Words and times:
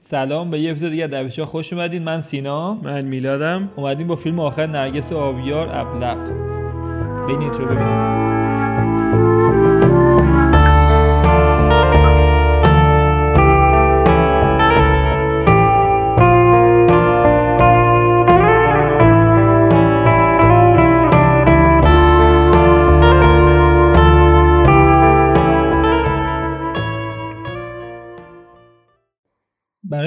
سلام 0.00 0.50
به 0.50 0.58
یه 0.58 0.70
اپیزود 0.70 0.90
دیگه 0.90 1.04
از 1.04 1.40
خوش 1.40 1.72
اومدین. 1.72 2.02
من 2.02 2.20
سینا. 2.20 2.74
من 2.74 3.04
میلادم. 3.04 3.70
اومدیم 3.76 4.06
با 4.06 4.16
فیلم 4.16 4.40
آخر 4.40 4.66
نرگس 4.66 5.12
آبیار 5.12 5.68
ابلق. 5.72 6.18
بین 7.26 7.40
رو 7.40 7.66
ببینیم. 7.66 8.17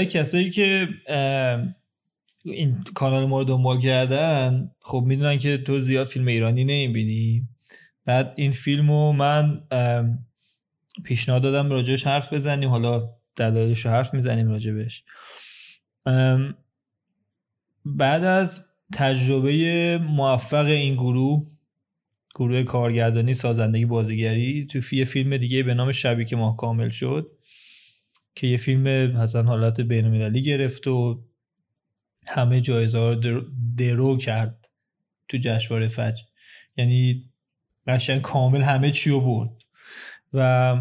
برای 0.01 0.11
کسایی 0.11 0.49
که 0.49 0.87
این 2.43 2.83
کانال 2.95 3.25
ما 3.25 3.39
رو 3.39 3.43
دنبال 3.43 3.81
کردن 3.81 4.71
خب 4.79 5.03
می‌دونن 5.05 5.37
که 5.37 5.57
تو 5.57 5.79
زیاد 5.79 6.07
فیلم 6.07 6.27
ایرانی 6.27 6.63
نمی‌بینی. 6.63 7.47
بعد 8.05 8.33
این 8.35 8.51
فیلم 8.51 8.91
رو 8.91 9.11
من 9.11 9.61
پیشنهاد 11.03 11.41
دادم 11.41 11.69
راجبش 11.69 12.07
حرف 12.07 12.33
بزنیم. 12.33 12.69
حالا 12.69 13.09
دلایلش 13.35 13.85
رو 13.85 13.91
حرف 13.91 14.13
می‌زنیم 14.13 14.49
راجبش. 14.49 15.03
بعد 17.85 18.23
از 18.23 18.65
تجربه 18.93 19.97
موفق 19.97 20.65
این 20.65 20.93
گروه 20.93 21.47
گروه 22.35 22.63
کارگردانی 22.63 23.33
سازندگی 23.33 23.85
بازیگری 23.85 24.65
تو 24.65 24.95
یه 24.95 25.05
فیلم 25.05 25.37
دیگه 25.37 25.63
به 25.63 25.73
نام 25.73 25.91
شبی 25.91 26.25
که 26.25 26.35
ماه 26.35 26.57
کامل 26.57 26.89
شد. 26.89 27.31
که 28.35 28.47
یه 28.47 28.57
فیلم 28.57 29.11
مثلا 29.11 29.43
حالت 29.43 29.81
بینالمللی 29.81 30.41
گرفت 30.41 30.87
و 30.87 31.23
همه 32.27 32.61
جایزه 32.61 32.99
ها 32.99 33.11
رو 33.11 33.41
درو 33.77 34.17
کرد 34.17 34.69
تو 35.27 35.37
جشنواره 35.37 35.87
فجر. 35.87 36.23
یعنی 36.77 37.29
قشنگ 37.87 38.21
کامل 38.21 38.61
همه 38.61 38.91
چی 38.91 39.09
رو 39.09 39.21
برد. 39.21 39.49
و 40.33 40.75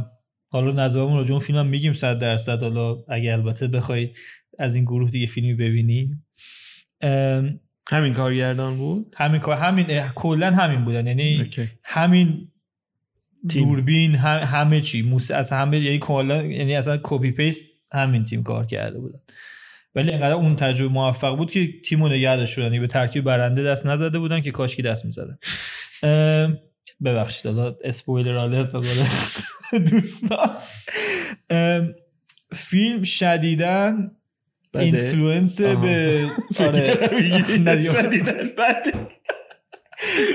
حالا 0.48 0.72
نظرمون 0.72 1.16
راجع 1.16 1.30
اون 1.30 1.40
فیلم 1.40 1.58
هم 1.58 1.66
میگیم 1.66 1.92
صد 1.92 2.18
درصد. 2.18 2.62
حالا 2.62 3.04
اگه 3.08 3.32
البته 3.32 3.68
بخواید 3.68 4.16
از 4.58 4.74
این 4.74 4.84
گروه 4.84 5.10
دیگه 5.10 5.26
فیلمی 5.26 5.54
ببینی. 5.54 6.10
همین 7.90 8.14
کارگردان 8.14 8.76
بود؟ 8.76 9.14
همین 9.16 9.40
کار 9.40 9.56
همین 9.56 10.08
کلا 10.14 10.50
همین 10.50 10.84
بودن. 10.84 11.06
یعنی 11.06 11.50
همین 11.84 12.49
دوربین 13.48 14.14
هم، 14.14 14.38
همه 14.38 14.80
چی. 14.80 15.02
موس 15.02 15.30
از 15.30 15.50
همه 15.50 15.78
یعنی 15.78 15.98
کلا 15.98 16.42
یعنی 16.42 16.74
اصلا 16.74 17.00
کپی 17.02 17.30
پیست 17.30 17.66
همین 17.92 18.24
تیم 18.24 18.42
کار 18.42 18.66
کرده 18.66 18.98
بودن. 18.98 19.18
ولی 19.94 20.12
انقدر 20.12 20.32
اون 20.32 20.56
تجربه 20.56 20.94
موفق 20.94 21.36
بود 21.36 21.50
که 21.50 21.68
تیمو 21.84 22.08
نگه 22.08 22.46
شدن. 22.46 22.64
یعنی 22.64 22.80
به 22.80 22.86
ترکیب 22.86 23.24
برنده 23.24 23.62
دست 23.62 23.86
نزده 23.86 24.18
بودن 24.18 24.40
که 24.40 24.50
کاشکی 24.50 24.82
دست 24.82 25.04
می‌زدن. 25.04 25.38
ببخشید 27.04 27.52
حالا 27.52 27.76
اسپویلر 27.84 28.36
آلرت 28.36 28.72
به 28.72 29.78
دوستان. 29.78 30.50
فیلم 32.52 33.02
شدیدن 33.02 34.10
اینفلوئنس 34.74 35.60
به 35.60 36.30
آره. 36.58 36.98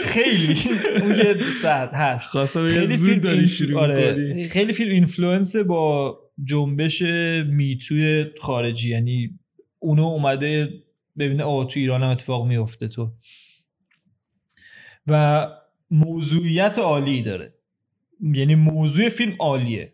خیلی 0.03 0.57
اون 1.01 1.15
یه 1.15 1.35
ساعت 1.61 1.93
هست. 1.93 2.45
خیلی 2.45 2.97
فیلم 2.97 3.19
داری 3.19 3.47
شروع 3.47 3.81
آره 3.81 4.43
خیلی 4.43 4.73
فیلم 4.73 4.91
influence 4.91 5.55
با 5.55 6.17
جنبش 6.43 7.01
MeToo 7.47 8.12
ی 8.12 8.25
خارجی 8.41 8.89
یعنی 8.89 9.39
اونو 9.79 10.03
اومده 10.03 10.69
ببینه 11.17 11.43
آه 11.43 11.67
تو 11.67 11.79
ایران 11.79 12.03
هم 12.03 12.09
اتفاق 12.09 12.47
میفته 12.47 12.87
تو. 12.87 13.11
و 15.07 15.47
موضوعیت 15.91 16.79
عالی 16.79 17.21
داره. 17.21 17.53
یعنی 18.33 18.55
موضوع 18.55 19.09
فیلم 19.09 19.35
عالیه. 19.39 19.93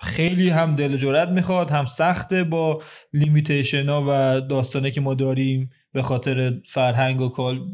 خیلی 0.00 0.48
هم 0.48 0.76
دل 0.76 0.96
جرات 0.96 1.28
می‌خواد 1.28 1.70
هم 1.70 1.84
سخته 1.84 2.44
با 2.44 2.82
limitation 3.12 3.88
ها 3.88 4.04
و 4.08 4.40
داستانه 4.40 4.90
که 4.90 5.00
ما 5.00 5.14
داریم. 5.14 5.70
به 5.94 6.02
خاطر 6.02 6.60
فرهنگ 6.66 7.20
و 7.20 7.28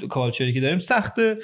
کالچری 0.09 0.53
که 0.53 0.61
داریم 0.61 0.79
سخته 0.79 1.37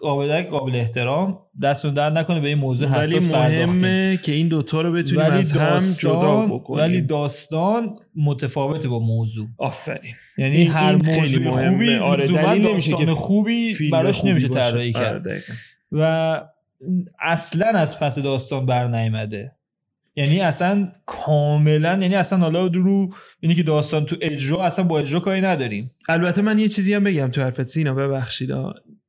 قابل 0.00 0.42
قابل 0.42 0.76
احترام. 0.76 1.38
دستون 1.62 1.94
در 1.94 2.10
نکنه 2.10 2.40
به 2.40 2.48
این 2.48 2.58
موضوع 2.58 2.88
حساس 2.88 3.14
ولی 3.14 3.26
مهمه 3.26 4.18
که 4.22 4.32
این 4.32 4.48
دوتا 4.48 4.80
رو 4.80 4.92
بتونیم 4.92 5.26
ولی 5.26 5.38
از 5.38 5.52
هم 5.52 5.80
جدا 5.98 6.46
بکنیم. 6.46 6.80
ولی 6.80 7.02
داستان 7.02 7.96
متفاوته 8.16 8.88
با 8.88 8.98
موضوع. 8.98 9.46
آفرین. 9.58 10.14
یعنی 10.38 10.64
هر 10.64 10.96
موضوع 10.96 11.50
خوبی 11.50 11.94
آره 11.94 12.58
نمیشه 12.58 12.96
که 12.96 13.06
خوبی 13.06 13.90
براش 13.92 14.24
نمیشه 14.24 14.48
طراحی 14.48 14.92
آره، 14.94 15.20
کرد. 15.20 15.26
و 15.92 16.40
اصلا 17.20 17.66
از 17.66 18.00
پس 18.00 18.18
داستان 18.18 18.66
بر 18.66 18.88
نیامده 18.88 19.52
یعنی 20.16 20.40
اصلا 20.40 20.92
کاملا 21.06 21.98
یعنی 22.00 22.14
اصلا 22.14 22.38
حالا 22.38 22.66
رو 22.66 23.14
اینی 23.40 23.54
که 23.54 23.62
داستان 23.62 24.04
تو 24.04 24.16
اجرا 24.20 24.64
اصلا 24.64 24.84
با 24.84 24.98
اجرا 24.98 25.20
کاری 25.20 25.40
نداریم. 25.40 25.90
البته 26.08 26.42
من 26.42 26.58
یه 26.58 26.68
چیزی 26.68 26.94
هم 26.94 27.04
بگم 27.04 27.28
تو 27.28 27.42
حرفت 27.42 27.62
سینا 27.62 27.94
ببخشید. 27.94 28.50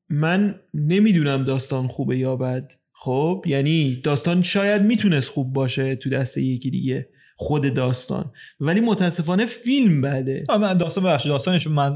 من 0.09 0.55
نمی‌دونم 0.73 1.43
داستان 1.43 1.87
خوبه 1.87 2.17
یا 2.17 2.35
بد. 2.35 2.71
خب؟ 2.93 3.43
یعنی 3.47 4.01
داستان 4.03 4.41
شاید 4.41 4.81
می‌تونست 4.81 5.29
خوب 5.29 5.53
باشه 5.53 5.95
تو 5.95 6.09
دست 6.09 6.37
یکی 6.37 6.69
دیگه 6.69 7.09
خود 7.35 7.73
داستان. 7.73 8.31
ولی 8.59 8.79
متاسفانه 8.79 9.45
فیلم 9.45 10.01
بده. 10.01 10.43
من 10.49 10.73
داستان 10.73 11.03
بخش 11.03 11.27
داستانش 11.27 11.67
من 11.67 11.95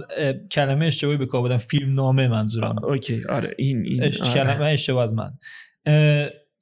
کلمه 0.51 0.85
اشتباهی 0.85 1.17
به 1.17 1.25
کار 1.25 1.41
بودم. 1.41 1.57
فیلم 1.57 1.93
نامه 1.93 2.27
منظورم. 2.27 2.85
اوکی 2.85 3.23
آره 3.29 3.55
این 3.57 3.85
این 3.85 4.03
آره. 4.03 4.11
کلمه 4.11 4.65
اشتباه 4.65 5.03
از 5.03 5.13
من. 5.13 5.31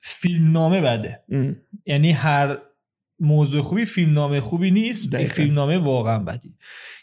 فیلم 0.08 0.52
نامه 0.52 0.82
بده 0.82 1.24
یعنی 1.86 2.12
هر 2.12 2.58
موضوع 3.20 3.62
خوبی 3.62 3.86
فیلم 3.86 4.14
نامه 4.14 4.40
خوبی 4.40 4.72
نیست 4.72 5.18
فیلم 5.26 5.54
نامه 5.54 5.78
واقعا 5.78 6.20
بدی. 6.20 6.56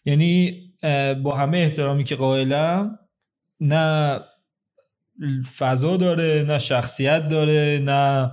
یعنی 0.05 0.61
با 1.23 1.37
همه 1.37 1.59
احترامی 1.59 2.05
که 2.05 2.17
قائلم 2.17 2.99
نه 3.61 4.21
فضا 5.59 5.97
داره 5.97 6.45
نه 6.49 6.59
شخصیت 6.59 7.29
داره 7.29 7.81
نه 7.85 8.33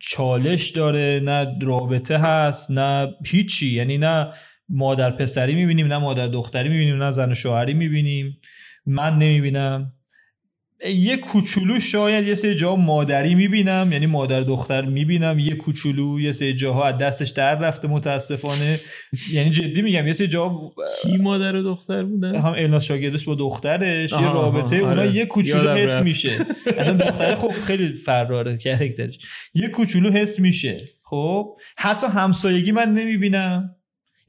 چالش 0.00 0.70
داره 0.70 1.20
نه 1.24 1.58
رابطه 1.62 2.18
هست 2.18 2.70
نه 2.70 3.14
هیچی. 3.26 3.66
یعنی 3.66 3.98
نه 3.98 4.32
مادر 4.68 5.10
پسری 5.10 5.54
می‌بینیم 5.54 5.86
نه 5.86 5.98
مادر 5.98 6.26
دختری 6.26 6.68
می‌بینیم 6.68 7.02
نه 7.02 7.10
زن 7.10 7.30
و 7.30 7.34
شوهری 7.34 7.74
می‌بینیم. 7.74 8.40
من 8.86 9.14
نمی‌بینم. 9.18 9.92
یه 10.86 11.16
کوچولو 11.16 11.80
شاید 11.80 12.26
یه 12.26 12.34
سری 12.34 12.54
جا 12.54 12.76
مادری 12.76 13.34
می‌بینم 13.34 13.88
یعنی 13.92 14.06
مادر 14.06 14.40
دختر 14.40 14.84
می‌بینم 14.84 15.38
یه 15.38 15.54
کوچولو 15.54 16.20
یه 16.20 16.32
سری 16.32 16.54
جاها 16.54 16.86
از 16.86 16.98
دستش 16.98 17.28
در 17.28 17.58
رفته 17.58 17.88
متاسفانه. 17.88 18.80
یعنی 19.32 19.50
جدی 19.50 19.82
میگم 19.82 20.06
یه 20.06 20.12
سری 20.12 20.28
جا 20.28 20.60
کی 21.02 21.16
مادر 21.16 21.56
و 21.56 21.62
دختر 21.62 22.02
بودن؟ 22.02 22.36
هم 22.36 22.52
الناس 22.52 22.84
شاگردش 22.84 23.24
با 23.24 23.34
دخترش 23.34 24.12
یه 24.12 24.32
رابطه 24.32 24.76
اونا 24.76 24.90
آره. 24.90 25.14
یه 25.14 25.26
کوچولو 25.26 25.70
حس 25.70 26.02
میشه. 26.02 26.46
اصلا 26.78 26.92
دختره 26.92 27.34
خب 27.34 27.52
خیلی 27.52 27.94
فراره 27.94 28.56
کرکترش. 28.56 29.18
یه 29.54 29.68
کوچولو 29.68 30.10
حس 30.10 30.40
میشه 30.40 30.88
خب؟ 31.02 31.56
حتی 31.76 32.06
همسایگی 32.06 32.72
من 32.72 32.94
نمی‌بینم. 32.94 33.74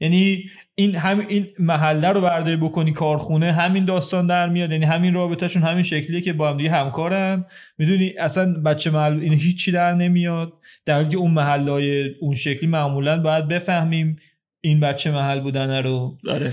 یعنی 0.00 0.44
این 0.80 0.96
هم 0.96 1.26
این 1.28 1.46
محله 1.58 2.08
رو 2.08 2.20
برداری 2.20 2.56
بکنی 2.56 2.92
کارخونه 2.92 3.52
همین 3.52 3.84
داستان 3.84 4.26
در 4.26 4.48
میاد. 4.48 4.72
یعنی 4.72 4.84
همین 4.84 5.14
رابطهشون 5.14 5.62
همین 5.62 5.82
شکلیه 5.82 6.20
که 6.20 6.32
با 6.32 6.50
هم 6.50 6.56
دیگه 6.56 6.70
همکارن. 6.70 7.44
می‌دونی 7.78 8.14
اصلا 8.18 8.52
بچه 8.52 8.90
محل 8.90 9.20
این 9.20 9.32
هیچی 9.32 9.72
در 9.72 9.94
نمیاد. 9.94 10.52
در 10.86 10.94
حالی 10.94 11.08
که 11.08 11.16
اون 11.16 11.30
محلای 11.30 12.08
اون 12.20 12.34
شکلی 12.34 12.70
معمولا 12.70 13.22
باید 13.22 13.48
بفهمیم 13.48 14.16
این 14.60 14.80
بچه 14.80 15.10
محل 15.10 15.40
بودن 15.40 15.82
رو. 15.82 16.18
داره 16.24 16.52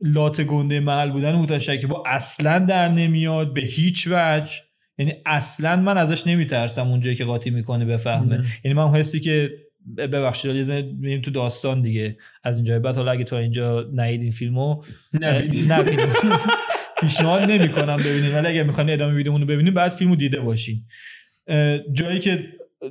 لات 0.00 0.40
گنده 0.40 0.80
محل 0.80 1.10
بودن 1.10 1.34
هوتشکی 1.34 1.86
با 1.86 2.02
اصلا 2.06 2.58
در 2.58 2.88
نمیاد 2.88 3.54
به 3.54 3.60
هیچ 3.60 4.08
وجه. 4.10 4.50
یعنی 4.98 5.12
اصلا 5.26 5.76
من 5.76 5.98
ازش 5.98 6.26
نمیترسم 6.26 6.88
اونجایی 6.88 7.16
که 7.16 7.24
قاطی 7.24 7.50
می‌کنه 7.50 7.84
بفهمه. 7.84 8.44
یعنی 8.64 8.74
من 8.74 8.88
حسی 8.88 9.20
که 9.20 9.50
ببخشید 9.96 10.68
یه 10.68 10.82
میریم 10.98 11.20
تو 11.20 11.30
داستان 11.30 11.82
دیگه. 11.82 12.16
از 12.44 12.56
اینجا 12.56 12.78
بعد 12.78 12.96
حالا 12.96 13.10
اگه 13.12 13.24
تا 13.24 13.38
اینجا 13.38 13.90
نهید 13.92 14.22
این 14.22 14.30
فیلمو 14.30 14.82
نبینید 15.20 15.72
پیشنهاد 17.00 17.50
نمی‌کنم 17.50 17.96
ببینید 17.96 18.34
ولی 18.34 18.46
اگه 18.46 18.62
می‌خواین 18.62 18.90
ادامه 18.90 19.14
ویدیومون 19.14 19.40
رو 19.40 19.46
ببینید 19.46 19.74
بعد 19.74 19.90
فیلمو 19.92 20.16
دیده 20.16 20.40
باشین. 20.40 20.84
جایی 21.92 22.20
که 22.20 22.44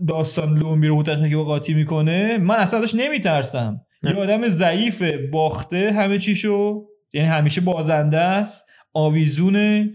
داستان 0.08 0.58
لو 0.58 0.76
میره 0.76 0.94
هوتش 0.94 1.30
که 1.30 1.36
قاطی 1.36 1.74
می‌کنه 1.74 2.38
من 2.38 2.56
اصلا 2.56 2.80
ازش 2.80 2.96
نمیترسم. 2.96 3.82
یه 4.04 4.14
آدم 4.14 4.48
ضعیف 4.48 5.04
باخته 5.32 5.92
همه 5.92 6.20
چیشو 6.20 6.86
یعنی 7.14 7.28
همیشه 7.28 7.62
بازنده 7.62 8.18
است 8.18 8.70
آویزونه. 8.94 9.90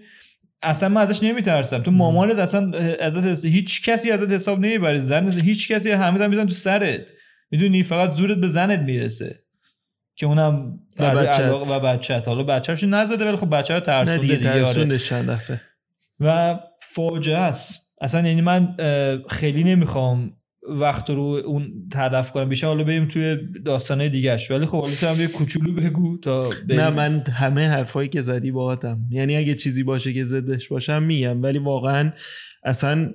اصلا 0.63 0.89
من 0.89 1.01
ازش 1.01 1.23
نمیترسم. 1.23 1.79
تو 1.83 1.91
مامانت 1.91 2.39
اصلا 2.39 2.79
ازت 3.01 3.45
هیچ 3.45 3.83
کسی 3.89 4.11
ازت 4.11 4.33
حساب 4.33 4.59
نمی‌بره. 4.59 4.99
زن 4.99 5.33
هیچ 5.33 5.73
کسی 5.73 5.91
همه 5.91 6.25
هم 6.25 6.31
میزن 6.31 6.47
تو 6.47 6.55
سرت. 6.55 7.13
می‌دونی؟ 7.51 7.83
فقط 7.83 8.11
زورت 8.11 8.39
به 8.39 8.49
زنت 8.49 8.81
می‌رسه. 8.81 9.43
که 10.17 10.27
اونم 10.27 10.79
و 10.99 11.15
بچه 11.15 11.51
و 11.51 11.81
بچه 11.81 12.19
حالا 12.27 12.43
بچه‌ش 12.43 12.85
نزده 12.85 13.25
ولی 13.25 13.37
خب 13.37 13.57
بچه 13.57 13.75
رو 13.75 13.81
ترسونده 13.81 14.23
دیگه, 14.23 14.37
دیگه 14.37 14.65
آره. 14.65 14.99
چند 14.99 15.31
دفعه. 15.31 15.61
و 16.21 16.59
فاجعه 16.83 17.39
است. 17.39 17.79
اصلا 18.01 18.29
یعنی 18.29 18.41
من 18.41 18.75
خیلی 19.29 19.65
نمی‌خوام 19.65 20.37
وقت 20.69 21.11
رو 21.11 21.23
اون 21.23 21.89
تلف 21.93 22.33
کنم. 22.33 22.49
بیشتر 22.49 22.67
حالا 22.67 22.85
بریم 22.85 23.09
توی 23.09 23.39
داستان 23.65 24.09
دیگه‌ش 24.09 24.51
ولی 24.51 24.67
خب 24.67 24.81
حالا 24.81 24.95
تو 24.95 25.21
یه 25.21 25.27
کوچولو 25.27 25.73
بگو 25.73 26.19
تا 26.19 26.51
نه 26.69 26.91
من 26.91 27.25
همه 27.33 27.69
حرفایی 27.69 28.09
که 28.09 28.21
زدی 28.21 28.51
باهاتم. 28.51 29.01
یعنی 29.11 29.37
اگه 29.37 29.55
چیزی 29.55 29.83
باشه 29.83 30.13
که 30.13 30.25
ضدش 30.25 30.69
باشم 30.69 31.03
میگم. 31.03 31.43
ولی 31.43 31.59
واقعا 31.59 32.13
اصلا 32.65 33.15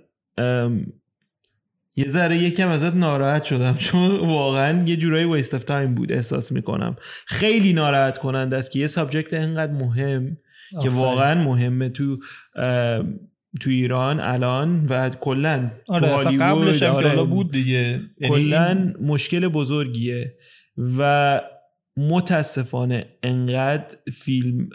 یه 1.95 2.07
ذره 2.07 2.37
یکم 2.37 2.69
ازت 2.69 2.95
ناراحت 2.95 3.43
شدم. 3.43 3.73
چون 3.73 4.19
واقعا 4.19 4.83
یه 4.85 4.95
جورایی 4.95 5.25
waste 5.25 5.53
of 5.53 5.63
time 5.63 5.95
بود 5.95 6.11
احساس 6.11 6.51
می‌کنم. 6.51 6.95
خیلی 7.27 7.73
ناراحت 7.73 8.17
کننده 8.17 8.57
است 8.57 8.71
که 8.71 8.79
یه 8.79 8.87
subject 8.87 9.33
اینقدر 9.33 9.73
مهم 9.73 10.37
که 10.83 10.89
واقعا 10.89 11.43
مهمه 11.43 11.89
تو 11.89 12.17
تو 13.59 13.69
ایران 13.69 14.19
الان 14.19 14.85
و 14.89 15.09
کلا 15.09 15.71
آره 15.87 16.23
تو 16.23 16.29
قبلش 16.39 16.83
هم 16.83 16.95
آره 16.95 17.23
بود 17.23 17.51
دیگه. 17.51 18.01
یعنی 18.19 18.35
کلا 18.35 18.93
مشکل 19.01 19.47
بزرگیه 19.47 20.35
و 20.97 21.41
متاسفانه 21.97 23.05
انقدر 23.23 23.95
فیلم 24.13 24.69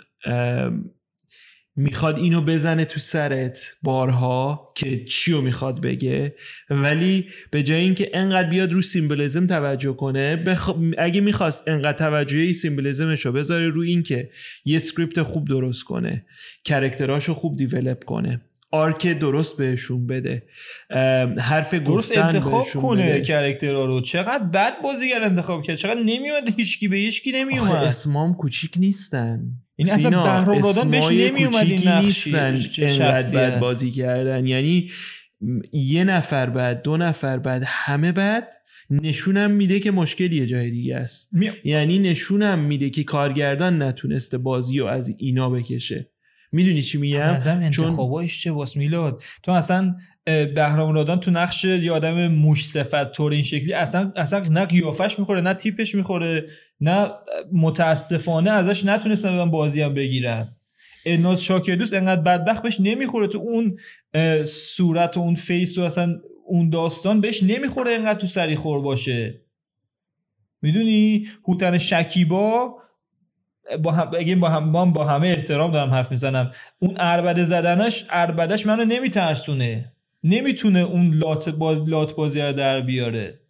می‌خواد 1.79 2.19
اینو 2.19 2.41
بزنه 2.41 2.85
تو 2.85 3.01
سرت 3.01 3.75
بارها 3.83 4.73
که 4.77 5.05
چیو 5.05 5.41
می‌خواد 5.41 5.81
بگه. 5.81 6.35
ولی 6.71 7.27
به 7.51 7.63
جای 7.63 7.81
اینکه 7.81 8.11
انقدر 8.15 8.49
بیاد 8.49 8.73
رو 8.73 8.83
سیمبولیزم 8.83 9.47
توجه 9.47 9.93
کنه 9.93 10.37
بخ... 10.37 10.71
اگه 10.99 11.21
می‌خواست 11.21 11.69
انقدر 11.69 11.99
توجهی 11.99 12.53
سیمبولیزمش 12.53 13.27
رو 13.27 13.33
بذاره 13.33 13.69
رو 13.69 13.81
اینکه 13.81 14.31
یه 14.65 14.79
script 14.79 15.23
خوب 15.23 15.49
درست 15.49 15.85
کنه 15.85 16.27
character 16.65 17.17
اشو 17.17 17.35
خوب 17.35 17.57
develop 17.57 18.05
کنه. 18.05 18.41
arc 18.71 19.07
درست 19.07 19.57
بهشون 19.57 20.07
بده. 20.07 20.43
حرف 21.39 21.75
گفتن 21.87 22.23
انتخاب 22.23 22.67
کنه. 22.67 23.21
character 23.21 23.78
ها 23.78 23.85
رو. 23.85 24.01
چقدر 24.01 24.45
بد 24.45 24.83
بازیگر 24.83 25.23
انتخاب 25.23 25.63
کرد. 25.63 25.77
چقدر 25.77 26.01
نمیومد 26.01 26.55
هیچکی 26.57 26.89
به 26.89 26.97
هیچکی 26.97 27.33
نمیومد 27.33 27.73
اسمام 27.73 28.35
کوچیک 28.35 28.75
نیستن. 28.79 29.41
این 29.77 29.91
اصلا 29.91 30.23
بهرام 30.23 30.63
رادان 30.63 30.91
بهش 30.91 31.11
نمیومد 31.11 31.67
این 31.67 31.89
نیستن 31.89 32.63
انقدر 32.79 33.37
بد 33.37 33.59
بازی 33.59 33.91
کردن. 33.91 34.47
یعنی 34.47 34.91
یه 35.73 36.05
نفر 36.05 36.51
بعد 36.51 36.83
دو 36.83 36.97
نفر 36.97 37.39
بعد 37.39 37.63
همه 37.67 38.13
بعد 38.13 38.53
نشونم 38.91 39.51
میده 39.51 39.81
که 39.81 39.91
مشکلی 39.91 40.47
جای 40.47 40.71
دیگه 40.71 40.97
است. 40.97 41.31
یعنی 41.65 41.99
نشونم 41.99 42.59
میده 42.59 42.91
که 42.91 43.05
کارگردان 43.05 43.83
نتونسته 43.83 44.39
بازی 44.39 44.79
رو 44.79 44.87
از 44.87 45.15
اینا 45.19 45.51
بکشه. 45.51 46.11
می‌دونی 46.53 46.83
چی 46.83 46.99
میگم؟ 46.99 47.39
انتخاباش 47.47 48.43
choice 48.43 48.77
میلاد. 48.77 49.23
تو 49.43 49.53
اصلا 49.53 49.95
بهرام 50.25 50.95
رادان 50.95 51.21
تو 51.21 51.31
نقش 51.31 51.65
یه 51.65 51.93
آدم 51.93 52.29
موش 52.29 52.67
صفت 52.67 53.13
طور 53.13 53.33
این 53.33 53.43
شکلی 53.43 53.73
اصلا 53.73 54.13
اصلا 54.17 54.43
نه 54.51 54.65
قیافش 54.65 55.19
می‌خوره 55.19 55.41
نه 55.41 55.55
تیپش 55.55 55.95
می‌خوره 55.95 56.49
نه 56.81 57.09
متاسفانه 57.53 58.51
ازش 58.51 58.85
نتونستن 58.85 59.51
بازی 59.51 59.83
هم 59.83 59.95
بگیرن. 59.95 60.49
الناز 61.19 61.43
شاکردوست 61.43 61.93
انقدر 61.93 62.21
بدبخت 62.21 62.63
بهش 62.63 62.81
نمی‌خوره 62.81 63.27
تو 63.27 63.39
اون 63.39 63.79
صورت 64.45 65.17
و 65.17 65.21
اون 65.21 65.35
face 65.35 65.79
و 65.79 65.83
اصلا 65.83 66.17
اون 66.47 66.71
داستان 66.71 67.21
بهش 67.21 67.43
نمی‌خوره 67.43 67.93
انقدر 67.93 68.19
تو 68.19 68.27
سری 68.27 68.57
خور 68.57 68.81
باشه. 68.81 69.41
می‌دونی؟ 70.63 71.27
هوتن 71.49 71.79
شکیبا 71.79 72.75
با 73.83 73.93
هم 73.93 74.11
بگیم 74.11 74.41
با 74.41 74.49
هم 74.49 74.93
با 74.93 75.05
همه 75.05 75.29
احترام 75.29 75.73
دارم 75.73 75.91
حرف 75.91 76.11
می‌زنم. 76.11 76.51
اون 76.79 76.95
اربده 76.97 77.45
زدنش 77.45 78.05
اربدش 78.11 78.67
منو 78.67 78.85
نمیترسونه. 78.85 79.93
نمی‌تونه 80.25 80.81
اون 80.81 81.15
لات, 81.15 81.49
باز 81.49 81.89
لات 81.89 82.15
بازی 82.17 82.41
رو 82.41 82.53
در 82.53 82.81
بیاره. 82.81 83.41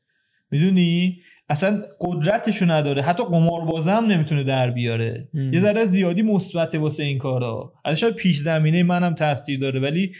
می‌دونی؟ 0.51 1.19
اصلا 1.49 1.83
قدرتشو 2.01 2.71
نداره. 2.71 3.03
حتی 3.03 3.25
قمار 3.25 3.81
هم 3.87 4.07
نمی‌تونه 4.07 4.45
در 4.45 4.71
بیاره. 4.71 5.29
یه 5.35 5.61
ذره 5.61 5.85
زیادی 5.85 6.23
مثبت 6.23 6.75
واسه 6.75 7.03
این 7.03 7.19
کارا. 7.19 7.73
ازش 7.85 8.05
پیش 8.05 8.39
زمینه 8.39 8.83
منم 8.83 9.15
تاثیر 9.15 9.61
داره 9.61 9.81
ولی 9.81 10.13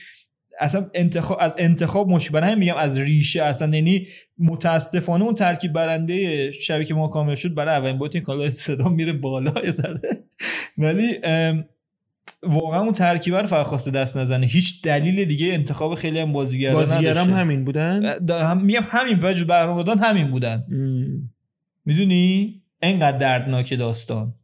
اصلا 0.61 0.91
انتخاب 0.95 1.39
از 1.41 1.55
انتخاب 1.59 2.09
برای 2.33 2.55
میگم 2.55 2.75
از 2.75 2.99
ریشه 2.99 3.43
اصلا 3.43 3.75
یعنی 3.75 4.07
متاسفانه 4.39 5.25
اون 5.25 5.35
ترکیب 5.35 5.73
برنده 5.73 6.51
شبی 6.51 6.85
که 6.85 6.95
ما 6.95 7.09
کامل 7.09 7.35
شد 7.35 7.55
برای 7.55 7.75
اولین 7.75 7.99
بار 7.99 8.11
این 8.15 8.23
کالا 8.23 8.51
صدا 8.51 8.89
میره 8.89 9.13
بالا 9.13 9.53
یه 9.65 9.73
ولی 10.79 11.19
واقعا 12.43 12.81
اون 12.81 12.93
ترکیب 12.93 13.35
رو 13.35 13.47
فقط 13.47 13.67
خواسته 13.67 13.91
دست 13.91 14.17
نزنه. 14.17 14.47
هیچ 14.47 14.83
دلیل 14.83 15.25
دیگه 15.25 15.55
انتخاب 15.55 15.95
خیلی 15.95 16.19
هم 16.19 16.33
بازیگران 16.33 16.75
بازیگران 16.75 17.31
همین 17.31 17.65
بودن؟ 17.65 18.19
هم 18.31 18.65
میگم 18.65 18.83
همین 18.89 19.19
بجو 19.19 19.45
بهرام 19.45 19.99
همین 19.99 20.31
بودن. 20.31 20.65
می‌دونی؟ 21.85 22.63
انقدر 22.83 23.19
دردناک 23.19 23.79
داستان. 23.79 24.35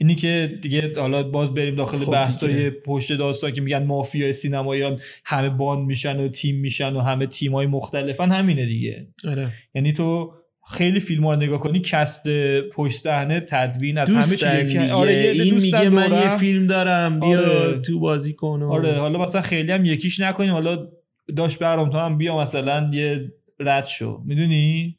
اینی 0.00 0.14
که 0.14 0.58
دیگه 0.62 0.92
حالا 1.00 1.22
باز 1.22 1.54
بریم 1.54 1.74
داخل 1.74 1.98
خب 1.98 2.12
بحثای 2.12 2.70
پشت 2.70 3.12
داستان 3.12 3.52
که 3.52 3.60
میگن 3.60 3.84
مافیا 3.84 4.32
سینما 4.32 4.72
ایران 4.72 5.00
همه 5.24 5.48
باند 5.48 5.86
میشن 5.86 6.20
و 6.20 6.28
تیم 6.28 6.56
میشن 6.56 6.96
و 6.96 7.00
همه 7.00 7.26
تیمای 7.26 7.66
مختلفن 7.66 8.30
همینه 8.30 8.66
دیگه. 8.66 9.08
آره. 9.28 9.48
یعنی 9.74 9.92
تو 9.92 10.34
خیلی 10.70 11.00
فیلم 11.00 11.24
ها 11.24 11.34
رو 11.34 11.40
نگاه 11.40 11.60
کنی 11.60 11.80
کست 11.80 12.28
پشت 12.72 13.00
صحنه 13.00 13.40
تدوین 13.40 13.98
از 13.98 14.10
همه 14.10 14.36
چی 14.36 14.78
آره 14.78 15.12
این 15.12 15.54
میگه 15.54 15.88
من 15.88 16.12
یه 16.12 16.36
فیلم 16.36 16.66
دارم 16.66 17.20
بیا 17.20 17.40
آره. 17.40 17.78
تو 17.78 18.00
بازی 18.00 18.32
کن 18.32 18.62
آره 18.62 18.92
حالا 18.92 19.18
مثلا 19.18 19.40
خیلی 19.40 19.72
هم 19.72 19.84
یکیش 19.84 20.20
نکنیم 20.20 20.52
حالا 20.52 20.88
داشت 21.36 21.58
برام 21.58 21.90
تو 21.90 21.98
هم 21.98 22.18
بیا 22.18 22.38
مثلا 22.38 22.90
یه 22.92 23.32
رد 23.60 23.86
شو. 23.86 24.22
می‌دونی؟ 24.24 24.96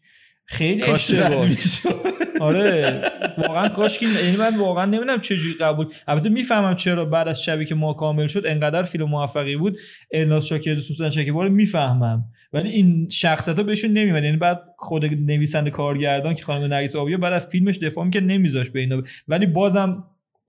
خیلی 0.52 0.84
اشتباه 0.84 1.50
آره 2.40 3.02
واقعا 3.38 3.70
کاش 3.70 4.00
که 4.00 4.06
یعنی 4.06 4.38
من 4.38 4.58
واقعا 4.58 4.86
نمی‌دونم 4.86 5.22
چجوری 5.22 5.54
قبول. 5.54 5.88
البته 6.08 6.30
می‌فهمم 6.30 6.76
چرا 6.76 7.06
بعد 7.06 7.28
از 7.28 7.44
شبی 7.44 7.66
که 7.66 7.76
ما 7.76 7.94
کامل 7.94 8.28
شد 8.28 8.46
انقدر 8.46 8.84
فیلم 8.84 9.06
موفقی 9.06 9.56
بود 9.56 9.78
الناس 10.14 10.46
شاکر 10.46 10.74
دوست 10.74 11.10
شکیب 11.10 11.38
رو 11.38 11.50
می‌فهمم. 11.50 12.26
ولی 12.54 12.70
این 12.70 13.08
شخصیت 13.10 13.58
ها 13.58 13.64
بهشون 13.64 13.92
نمیاد 13.92 14.24
یعنی 14.24 14.38
بعد 14.38 14.64
خود 14.78 15.06
نویسنده 15.06 15.70
کارگردان 15.70 16.36
که 16.36 16.44
خانم 16.44 16.74
نرگس 16.74 16.96
آبیا 16.96 17.18
بعد 17.18 17.34
از 17.34 17.48
فیلمش 17.48 17.78
دفاع 17.78 18.10
که 18.10 18.22
نمیذاش 18.22 18.70
به 18.70 18.80
اینا. 18.80 19.04
ولی 19.28 19.46
بازم 19.46 20.04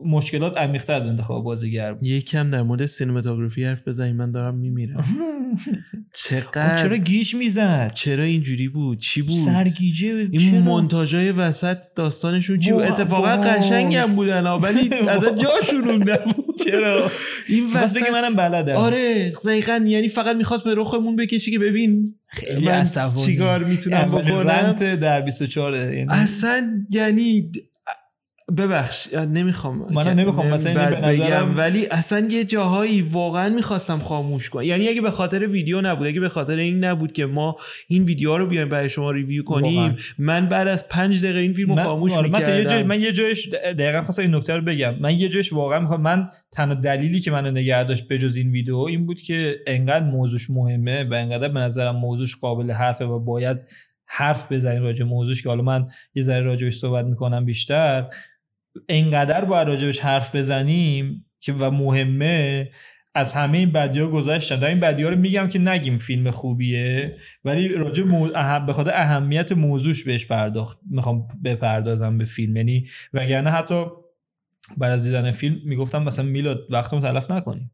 مشکلات 0.05 0.59
عمیق‌تر 0.59 0.93
از 0.93 1.07
انتخاب 1.07 1.45
بازیگر 1.45 1.93
بود. 1.93 2.03
یکم 2.07 2.51
در 2.51 2.63
مورد 2.63 2.87
سینماتوگرافی 2.87 3.65
حرف 3.65 3.89
بزنیم 3.89 4.17
من 4.17 4.31
دارم 4.31 4.55
میمیرم. 4.55 5.05
چقدر؟ 6.25 6.77
چرا 6.77 6.97
گیج 6.97 7.35
می‌زد؟ 7.35 7.93
چرا 7.95 8.25
اینجوری 8.25 8.69
بود؟ 8.69 8.99
چی 8.99 9.23
بود؟ 9.23 9.33
سرگیجه 9.33 10.29
این 10.33 10.59
مونتاژای 10.59 11.33
وسط 11.33 11.79
داستانشون 11.97 12.57
چی 12.57 12.73
بود؟ 12.73 12.83
اتفاقا 12.83 13.37
قشنگ 13.37 13.95
هم 13.95 14.17
بودن 14.17 14.47
ولی 14.47 14.91
از 15.09 15.25
جاشون 15.25 16.11
نبود. 16.11 16.59
چرا؟ 16.65 17.11
این 17.49 17.65
وسط 17.75 18.11
منم 18.13 18.37
بلدم. 18.37 18.77
آره 18.77 19.31
دقیقا 19.31 19.85
یعنی 19.87 20.09
فقط 20.09 20.37
می‌خواست 20.37 20.65
به 20.65 20.75
رخمون 20.77 21.17
بکشی 21.17 21.51
که 21.51 21.59
ببین 21.59 22.15
خیلی 22.27 22.69
عصبانی. 22.69 23.27
چیکار 23.27 23.65
می‌تونم 23.65 24.11
بکنم؟ 24.11 24.73
در 24.97 25.21
24 25.21 25.75
یعنی 25.75 26.07
اصلا 26.09 26.87
یعنی 26.91 27.51
ببخش 28.57 29.15
نمی‌خوام. 29.15 29.87
من 29.93 30.15
نمی‌خوام 30.15 30.47
مثلا 30.47 30.91
بگم 30.97 31.57
ولی 31.57 31.87
اصلا 31.87 32.29
یه 32.31 32.45
جاهایی 32.45 33.03
واقعا 33.03 33.49
می‌خواستم 33.49 33.99
خاموش 33.99 34.51
کنم. 34.51 34.63
یعنی 34.63 34.89
اگه 34.89 35.01
به 35.01 35.11
خاطر 35.11 35.47
ویدیو 35.47 35.81
نبود 35.81 36.07
اگه 36.07 36.21
به 36.21 36.29
خاطر 36.29 36.57
این 36.57 36.85
نبود 36.85 37.13
که 37.13 37.27
ما 37.27 37.57
این 37.89 38.05
ویدیو 38.05 38.39
رو 38.39 38.47
بیایم 38.47 38.69
برای 38.69 38.89
شما 38.89 39.11
ریویو 39.11 39.43
کنیم 39.43 39.97
من 40.19 40.49
بعد 40.49 40.69
از 40.69 40.89
پنج 40.89 41.23
دقیقه 41.25 41.39
این 41.39 41.53
فیلم 41.53 41.71
رو 41.71 41.83
خاموش 41.83 42.13
آره، 42.13 42.29
می‌کردم. 42.29 42.57
من, 42.57 42.65
جای... 42.65 42.83
من 42.83 43.01
یه 43.01 43.13
جایش 43.13 43.49
دقیقا 43.49 44.03
خواستم 44.03 44.23
این 44.23 44.35
نکته 44.35 44.57
رو 44.57 44.63
بگم. 44.63 44.95
من 45.01 45.19
یه 45.19 45.29
جایش 45.29 45.53
واقعا 45.53 45.81
می‌خوام 45.81 46.01
من 46.01 46.29
تنها 46.53 46.75
دلیلی 46.75 47.21
که 47.21 47.31
منو 47.31 47.51
نگه 47.51 47.85
داشت 47.85 48.09
بجز 48.09 48.37
این 48.37 48.51
ویدیو 48.51 48.77
این 48.77 49.07
بود 49.07 49.21
که 49.21 49.57
انقدر 49.67 50.05
موضوعش 50.05 50.51
مهمه 50.51 51.05
و 51.05 51.15
انقدر 51.15 51.49
به 51.49 51.61
نظرم 51.61 51.97
موضوعش 51.97 52.37
قابل 52.37 52.71
حرفه 52.71 53.05
و 53.05 53.19
باید 53.19 53.59
حرف 54.07 54.53
بزنیم 54.53 54.83
راجع 54.83 55.05
موضوعش 55.05 55.43
که 55.43 55.49
حالا 55.49 55.63
من 55.63 55.87
یه 56.15 56.23
ذره 56.23 56.41
راجعش 56.41 56.79
صحبت 56.79 57.05
می‌کنم 57.05 57.45
بیشتر. 57.45 58.07
انقدر 58.89 59.45
باید 59.45 59.69
راجبش 59.69 60.01
حرف 60.01 60.37
بزنیم 60.37 61.27
که 61.41 61.53
و 61.53 61.71
مهمه 61.71 62.71
از 63.15 63.33
همه 63.33 63.59
این 63.59 63.73
بدی 63.73 64.01
ها 64.01 64.09
گذاشتن 64.09 64.57
در 64.57 64.69
این 64.69 64.81
بدی 64.81 65.03
ها 65.03 65.09
رو 65.09 65.19
میگم 65.19 65.49
که 65.49 65.59
نگیم 65.59 65.99
فیلم 65.99 66.31
خوبیه 66.31 67.17
ولی 67.45 67.69
راجع 67.69 68.03
مو... 68.03 68.29
اهم... 68.35 68.67
به 68.67 68.73
خاطر 68.73 68.91
اهمیت 68.95 69.53
موضوعش 69.53 70.05
بهش 70.05 70.27
پرداخت. 70.27 70.79
می‌خوام 70.91 71.29
بپردازم 71.45 72.19
به 72.19 72.25
فیلم. 72.25 72.57
یعنی 72.57 72.87
وگرنه 73.13 73.51
حتی 73.51 73.85
بعد 74.77 74.93
از 74.93 75.05
دیدن 75.05 75.31
فیلم 75.31 75.57
می‌گفتم 75.65 76.03
مثلا 76.03 76.25
میلاد 76.25 76.67
وقتمون 76.71 77.03
تلف 77.03 77.31
نکنیم. 77.31 77.71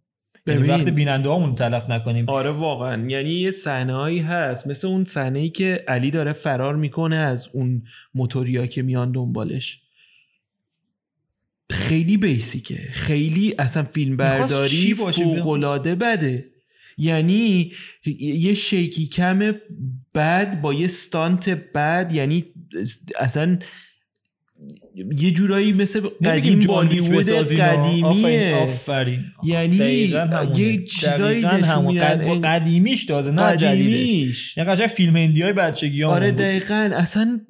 یعنی 0.47 0.69
وقت 0.69 0.89
بیننده 0.89 1.29
هامون 1.29 1.55
تلف 1.55 1.91
نکنیم. 1.91 2.29
آره 2.29 2.51
واقعا. 2.51 3.09
یعنی 3.09 3.31
یه 3.31 3.51
صحنه 3.51 4.23
هست. 4.23 4.67
مثل 4.67 4.89
اون 4.89 5.05
صحنه 5.05 5.39
ای 5.39 5.49
که 5.49 5.85
علی 5.89 6.11
داره 6.11 6.33
فرار 6.33 6.77
می‌کنه 6.77 7.17
از 7.17 7.49
اون 7.53 7.83
موتوریا 8.15 8.67
که 8.67 8.83
میان 8.83 9.13
دنبالش. 9.13 9.83
خیلی 11.71 12.17
بیسیکه. 12.17 12.89
خیلی 12.93 13.55
اصلا 13.59 13.83
فیلم 13.83 14.17
برداری 14.17 14.95
فوقلاده 14.95 15.95
بده. 15.95 16.51
یعنی 16.99 17.73
یه 18.21 18.55
شیکی 18.55 19.07
کم 19.07 19.55
بد 20.15 20.61
با 20.61 20.75
یه 20.75 20.87
ستانت 20.87 21.49
بد 21.49 22.11
یعنی 22.15 22.45
اصلا 23.19 23.59
یه 25.19 25.31
جورایی 25.31 25.73
مثل 25.73 26.01
قدیم 26.25 26.61
بالیوود 26.61 27.31
قدیمیه. 27.31 28.57
آفرین 28.57 29.25
یعنی 29.45 29.77
یه 30.57 30.85
چیزایی 30.85 31.45
نشون 31.45 31.85
میدن 31.85 32.41
قدیمیش 32.41 33.05
تازه 33.05 33.31
نه 33.31 33.43
قدیمیش. 33.43 34.57
یعنی 34.57 34.71
قشنگ 34.71 34.87
فیلم 34.87 35.17
هندی 35.17 35.43
بچگی 35.43 36.05
آره 36.05 36.33
دقیقا. 36.33 36.91
اصلا 36.97 37.41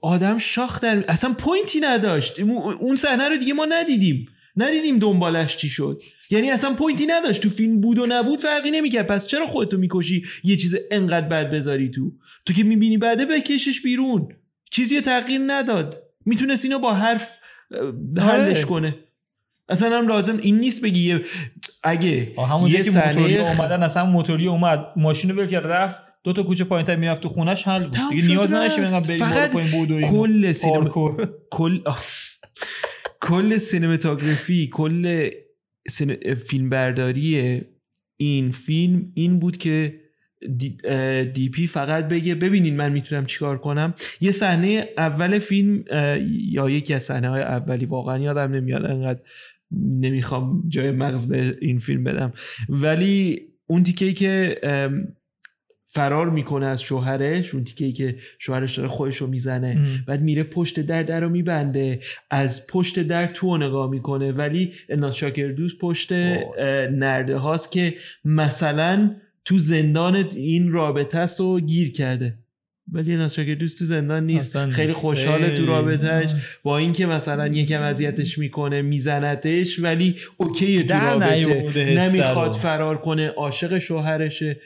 آدم 0.00 0.38
شاخ 0.38 0.80
در 0.80 1.04
اصلا 1.08 1.34
point 1.38 1.73
ی 1.73 1.80
نداشت. 1.80 2.40
اون 2.80 2.96
صحنه 2.96 3.28
رو 3.28 3.36
دیگه 3.36 3.54
ما 3.54 3.64
ندیدیم. 3.64 4.26
ندیدیم 4.56 4.98
دنبالش 4.98 5.56
چی 5.56 5.68
شد. 5.68 6.02
یعنی 6.30 6.50
اصلا 6.50 6.74
point 6.74 7.01
ی 7.01 7.06
نداشت. 7.06 7.42
تو 7.42 7.48
فیلم 7.48 7.80
بود 7.80 7.98
و 7.98 8.06
نبود 8.08 8.40
فرقی 8.40 8.70
نمی‌کرد. 8.70 9.06
پس 9.06 9.26
چرا 9.26 9.46
خودتو 9.46 9.78
می‌کشی 9.78 10.22
یه 10.44 10.56
چیز 10.56 10.76
انقدر 10.90 11.28
بد 11.28 11.50
بذاری 11.50 11.90
تو؟ 11.90 12.12
تو 12.46 12.52
که 12.52 12.64
می‌بینی 12.64 12.98
بده 12.98 13.26
بکشش 13.26 13.80
بیرون. 13.80 14.28
چیزی 14.70 15.00
تغییر 15.00 15.40
نداد. 15.46 16.01
می‌تونست 16.26 16.64
اینو 16.64 16.78
با 16.78 16.94
حرف 16.94 17.28
حلش 18.18 18.56
آره. 18.56 18.62
کنه. 18.62 18.94
اصلا 19.68 19.98
هم 19.98 20.08
لازم 20.08 20.36
این 20.36 20.58
نیست 20.58 20.82
بگی 20.82 21.18
اگه 21.82 22.34
همون 22.48 22.70
یه 22.70 22.78
موتوری 22.78 23.38
اومدن 23.38 23.82
اصلا 23.82 24.04
موتوری 24.04 24.46
اومد 24.46 24.86
ماشین 24.96 25.30
رو 25.30 25.46
که 25.46 25.60
رفت 25.60 26.02
دو 26.24 26.32
تا 26.32 26.42
کوچه 26.42 26.64
پایینتر 26.64 26.96
می‌رفت 26.96 27.22
تو 27.22 27.28
خونش 27.28 27.68
حل 27.68 27.84
بود. 27.84 27.96
دیگه 28.10 28.26
نیاز 28.26 28.52
نداشت 28.52 28.80
فقط 29.18 29.52
کل 30.10 30.52
سینما 30.52 31.16
کل 31.50 31.80
کل 33.20 33.58
سینماتوگرافی 33.58 34.70
کل 34.72 35.28
فیلم 36.48 36.70
برداری 36.70 37.60
این 38.16 38.50
فیلم 38.50 39.12
این 39.14 39.38
بود 39.38 39.56
که 39.56 40.01
دی, 41.34 41.48
پی 41.48 41.66
فقط 41.66 42.08
بگه 42.08 42.34
ببینین 42.34 42.76
من 42.76 42.92
می‌تونم 42.92 43.26
چیکار 43.26 43.58
کنم. 43.58 43.94
یه 44.20 44.30
صحنه 44.30 44.88
اول 44.96 45.38
فیلم 45.38 45.84
یا 46.50 46.70
یکی 46.70 46.94
از 46.94 47.02
صحنه 47.02 47.28
های 47.28 47.42
اولی 47.42 47.86
واقعا 47.86 48.18
یادم 48.18 48.52
نمیاد 48.52 48.86
انقدر 48.86 49.20
نمی‌خوام 50.00 50.64
جای 50.68 50.90
مغز 50.90 51.28
به 51.28 51.58
این 51.60 51.78
فیلم 51.78 52.04
بدم. 52.04 52.32
ولی 52.68 53.40
اون 53.66 53.82
تیکه 53.82 54.12
که 54.12 54.60
فرار 55.94 56.30
می‌کنه 56.30 56.66
از 56.66 56.82
شوهرش 56.82 57.54
اون 57.54 57.64
تیکه 57.64 57.92
که 57.92 58.16
شوهرش 58.38 58.76
داره 58.76 58.88
خودش 58.88 59.16
رو 59.16 59.26
می‌زنه 59.26 60.02
بعد 60.06 60.22
میره 60.22 60.42
پشت 60.42 60.80
در 60.80 61.02
در 61.02 61.20
رو 61.20 61.28
میبنده 61.28 62.00
از 62.30 62.66
پشت 62.66 63.02
در 63.02 63.26
تو 63.26 63.56
نگاه 63.56 63.90
می‌کنه. 63.90 64.32
ولی 64.32 64.72
الناس 64.88 65.14
شاکردوست 65.14 65.78
پشت 65.78 66.12
نرده 66.92 67.36
هاست 67.36 67.72
که 67.72 67.94
مثلا 68.24 69.16
تو 69.44 69.58
زندان 69.58 70.16
این 70.16 70.72
رابطه 70.72 71.18
است 71.18 71.40
و 71.40 71.60
گیر 71.60 71.92
کرده. 71.92 72.38
ولی 72.92 73.12
الناس 73.12 73.36
شاکردوست 73.36 73.78
تو 73.78 73.84
زندان 73.84 74.26
نیست. 74.26 74.70
خیلی 74.70 74.92
خوشحاله 74.92 75.50
تو 75.50 75.66
رابطهش 75.66 76.30
با 76.62 76.78
اینکه 76.78 77.06
مثلا 77.06 77.46
یکم 77.46 77.80
اذیتش 77.82 78.38
می‌کنه 78.38 78.82
میزنتش 78.82 79.78
ولی 79.78 80.14
اوکی 80.36 80.82
تو 80.82 80.94
رابطه. 80.94 82.08
نمی‌خواد 82.08 82.52
فرار 82.52 83.00
کنه 83.00 83.28
عاشق 83.28 83.78
شوهرشه. 83.78 84.60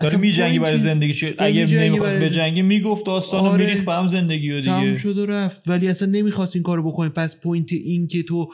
داره 0.00 0.18
میجنگی 0.18 0.58
برای 0.58 0.78
زندگیش. 0.78 1.24
اگه 1.38 1.66
نمی‌خواست 1.66 2.16
بجنگی 2.16 2.62
می‌گفت 2.62 3.06
داستانو 3.06 3.46
آره. 3.46 3.64
می‌ریخت 3.64 3.84
به 3.84 3.92
هم 3.92 4.06
زندگی 4.06 4.50
و 4.50 4.56
دیگه. 4.56 4.72
تمام 4.72 4.94
شد 4.94 5.18
و 5.18 5.26
رفت. 5.26 5.68
ولی 5.68 5.88
اصلا 5.88 6.08
نمی‌خواست 6.08 6.56
این 6.56 6.62
کارو 6.62 6.90
بکنه. 6.90 7.08
پس 7.08 7.40
point 7.40 7.72
این 7.72 8.06
که 8.06 8.22
تو 8.22 8.52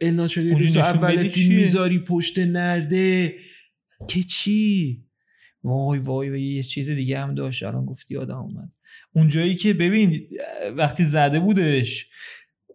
الناز 0.00 0.32
تو 0.32 0.78
اول 0.78 1.28
فیلم 1.28 1.54
می‌ذاری 1.54 1.98
پشت 1.98 2.38
نرده. 2.38 3.34
که 4.08 4.22
چی؟ 4.22 4.98
وای 5.64 5.98
وای 5.98 6.30
وای 6.30 6.42
یه 6.42 6.62
چیز 6.62 6.90
دیگه 6.90 7.18
هم 7.18 7.34
داشت. 7.34 7.62
الان 7.62 7.84
گفتی 7.84 8.16
آدم 8.16 8.38
اومد. 8.38 8.68
اونجایی 9.12 9.54
که 9.54 9.74
ببین 9.74 10.28
وقتی 10.76 11.04
زده 11.04 11.40
بودش 11.40 12.06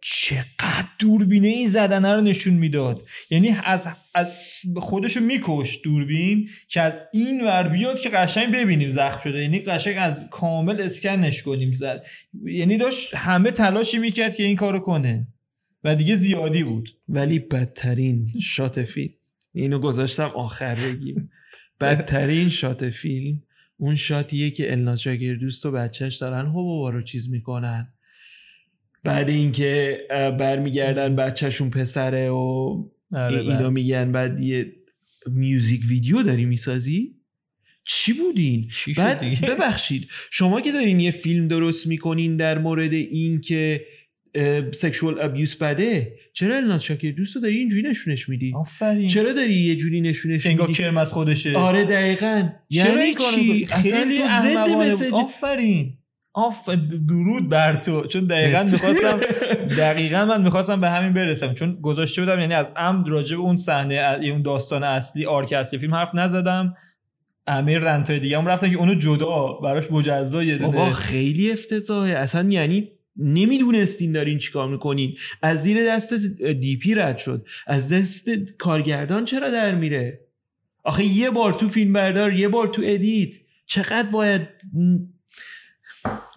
چقدر 0.02 0.88
دوربینه 1.00 1.48
این 1.48 1.68
زدنه 1.68 2.14
رو 2.14 2.22
نشون 2.22 2.54
می‌داد. 2.54 3.06
یعنی 3.30 3.56
از 3.64 3.88
از 4.16 4.34
خودشو 4.76 5.20
میکش 5.20 5.80
دوربین 5.84 6.50
که 6.68 6.82
از 6.82 7.04
این 7.14 7.44
ور 7.44 7.70
بیاد 7.70 8.00
که 8.00 8.10
قشنگ 8.10 8.56
ببینیم 8.56 8.90
زخم 8.90 9.20
شده. 9.20 9.42
یعنی 9.42 9.60
قشنگ 9.60 9.96
از 10.00 10.26
کامل 10.32 10.82
اسکنش 10.82 11.44
کنیم 11.44 11.74
زد. 11.74 12.06
یعنی 12.46 12.78
داشت 12.78 13.16
همه 13.16 13.52
تلاشی 13.52 13.98
می‌کرد 13.98 14.36
که 14.36 14.44
این 14.44 14.56
کارو 14.56 14.80
کنه. 14.80 15.28
و 15.84 15.96
دیگه 15.96 16.16
زیادی 16.16 16.64
بود. 16.64 16.90
ولی 17.10 17.40
بدترین 17.40 18.28
شات 18.42 18.84
فیلم. 18.84 19.14
اینو 19.54 19.80
گذاشتم 19.80 20.32
آخر 20.36 20.76
بگیم. 20.76 21.30
بدترین 21.80 22.50
شات 22.50 22.90
فیلم 22.90 23.44
اون 23.78 23.96
شاتیه 23.96 24.50
که 24.50 24.72
الناز 24.72 25.08
دوست 25.40 25.66
و 25.66 25.72
بچهش 25.72 26.16
دارن 26.16 26.46
هو 26.46 26.92
رو 26.92 27.02
چیز 27.02 27.30
می‌کنن. 27.30 27.94
بعد 29.04 29.30
اینکه 29.30 30.02
برمیگردن 30.40 31.16
بچهشون 31.16 31.70
پسره 31.70 32.30
و 32.30 32.84
آره 33.14 33.40
اینا 33.40 33.58
بله. 33.58 33.70
میگن 33.70 34.12
بعد 34.12 34.40
یه 34.40 34.74
میوزیک 35.28 35.82
ویدیو 35.88 36.24
داری 36.24 36.46
می‌سازی؟ 36.46 37.16
چی 37.84 38.14
بودین؟ 38.14 38.70
بعد 38.98 39.42
ببخشید 39.42 40.08
شما 40.32 40.62
که 40.62 40.72
دارین 40.72 41.00
یه 41.00 41.12
فیلم 41.12 41.48
درست 41.48 41.88
می‌کنین 41.88 42.38
در 42.38 42.58
مورد 42.58 42.94
این 42.94 43.42
که 43.42 43.86
سکشوال 44.72 45.22
ابیوس 45.22 45.56
بده؟ 45.56 46.14
چرا 46.34 46.58
الناز 46.58 46.84
شاکر؟ 46.84 47.12
دوست 47.12 47.36
داری 47.36 47.58
اینجوری 47.58 47.90
نشونش 47.90 48.30
میدی؟ 48.30 48.54
آفرین. 48.56 49.08
چرا 49.08 49.34
داری 49.34 49.54
یه 49.54 49.76
جوری 49.76 50.02
نشونش 50.02 50.46
میدی؟ 50.46 50.50
انگار 50.50 50.72
کرم 50.72 50.98
از 50.98 51.12
خودشه. 51.12 51.58
آره 51.58 51.86
دقیقا. 51.86 52.50
یعنی 52.70 53.14
چی؟ 53.14 53.68
اصلا 53.72 54.04
تو 54.04 54.28
ضد 54.42 54.70
مسیج 54.70 55.14
آفرین. 55.14 55.94
آف 56.34 56.70
درود 57.10 57.50
بر 57.50 57.76
تو. 57.76 58.08
چون 58.08 58.26
دقیقا 58.26 58.64
می‌خواستم 58.72 59.20
دقیقا 59.78 60.26
من 60.26 60.42
می‌خواستم 60.42 60.82
به 60.82 60.90
همین 60.90 61.14
برسم. 61.14 61.54
چون 61.54 61.78
گذاشته 61.82 62.22
بودم 62.22 62.40
یعنی 62.40 62.54
از 62.54 62.74
عمد 62.76 63.08
راجع 63.08 63.36
به 63.36 63.42
اون 63.42 63.58
صحنه 63.58 64.20
اون 64.22 64.42
داستان 64.42 64.84
اصلی 64.84 65.26
arc 65.26 65.54
اصلی 65.54 65.80
فیلم 65.80 65.96
حرف 65.96 66.16
نزدم. 66.16 66.76
امیر 67.48 67.80
رنتای 67.80 68.20
دیگه 68.20 68.38
هم 68.38 68.46
رفتن 68.46 68.70
که 68.70 68.76
اونو 68.76 68.96
جدا 68.96 69.48
براش 69.48 69.92
مجزا 69.92 70.44
یه 70.44 70.58
بابا 70.58 70.90
خیلی 70.90 71.52
افتضاحه. 71.52 72.14
اصلا 72.14 72.50
یعنی 72.50 72.92
نمی‌دونستین 73.18 74.12
دارین 74.12 74.38
چیکار 74.38 74.68
می‌کنین. 74.68 75.18
از 75.42 75.64
زیر 75.64 75.86
دست 75.88 76.14
DP 76.40 76.96
رد 76.96 77.18
شد. 77.18 77.48
از 77.68 77.94
دست 77.94 78.30
کارگردان 78.58 79.26
چرا 79.26 79.50
در 79.50 79.76
میره؟ 79.76 80.20
آخه 80.84 81.04
یه 81.04 81.30
بار 81.30 81.54
تو 81.54 81.70
فیلم 81.70 81.94
بردار 81.94 82.34
یه 82.34 82.48
بار 82.48 82.68
تو 82.68 82.82
edit. 82.86 83.34
چقدر 83.66 84.10
باید 84.10 84.42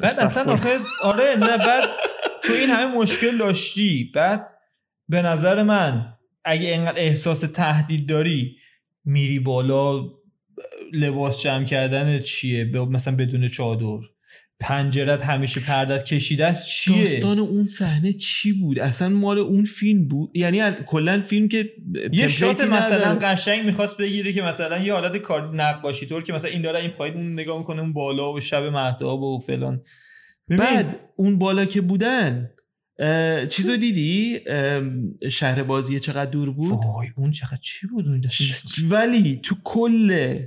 بعد 0.00 0.20
اصلا 0.20 0.52
آخه 0.52 0.78
آره 1.02 1.36
نه 1.38 1.58
بعد 1.58 1.88
تو 2.42 2.52
این 2.52 2.70
همه 2.70 2.96
مشکل 2.96 3.36
داشتی. 3.36 4.10
بعد 4.14 4.50
به 5.08 5.22
نظر 5.22 5.62
من 5.62 6.14
اگه 6.44 6.68
اینقدر 6.68 6.98
احساس 6.98 7.40
تهدید 7.40 8.08
داری 8.08 8.56
میری 9.04 9.38
بالا 9.38 10.08
لباس 10.92 11.42
جمع 11.42 11.64
کردن 11.64 12.18
چیه؟ 12.18 12.64
مثلا 12.64 13.16
بدون 13.16 13.48
چادر. 13.48 13.98
پنجرت 14.60 15.22
همیشه 15.22 15.60
پردت 15.60 16.04
کشیده 16.04 16.46
است 16.46 16.68
چیه؟ 16.68 17.04
داستان 17.04 17.38
اون 17.38 17.66
صحنه 17.66 18.12
چی 18.12 18.52
بود؟ 18.52 18.78
اصلا 18.78 19.08
مال 19.08 19.38
اون 19.38 19.64
فیلم 19.64 20.08
بود؟ 20.08 20.30
یعنی 20.36 20.62
کلا 20.86 21.20
فیلم 21.20 21.48
که 21.48 21.70
یه 22.12 22.28
شات 22.28 22.60
مثلا 22.60 23.14
قشنگ 23.14 23.64
می‌خواست 23.66 23.96
بگیره 23.96 24.32
که 24.32 24.42
مثلا 24.42 24.78
یه 24.78 24.94
حالت 24.94 25.16
کار 25.16 25.54
نقاشی 25.54 26.06
طور 26.06 26.22
که 26.22 26.32
مثلا 26.32 26.50
این 26.50 26.62
داره 26.62 26.78
این 26.78 26.90
پایین 26.90 27.32
نگاه 27.32 27.58
می‌کنه 27.58 27.80
اون 27.80 27.92
بالا 27.92 28.32
و 28.32 28.40
شب 28.40 28.62
مهتاب 28.62 29.22
و 29.22 29.38
فلان. 29.38 29.82
بعد 30.48 30.96
اون 31.16 31.38
بالا 31.38 31.64
که 31.64 31.80
بودن 31.80 32.50
چیزو 33.48 33.76
دیدی؟ 33.86 34.40
شهر 35.30 35.62
بازی 35.62 36.00
چقدر 36.00 36.30
دور 36.30 36.50
بود؟ 36.50 36.78
وای 36.84 37.08
اون 37.16 37.30
چقدر 37.30 37.60
چی 37.62 37.86
بود؟ 37.86 38.08
اون 38.08 38.22
ولی 38.90 39.40
تو 39.42 39.54
کل 39.64 40.38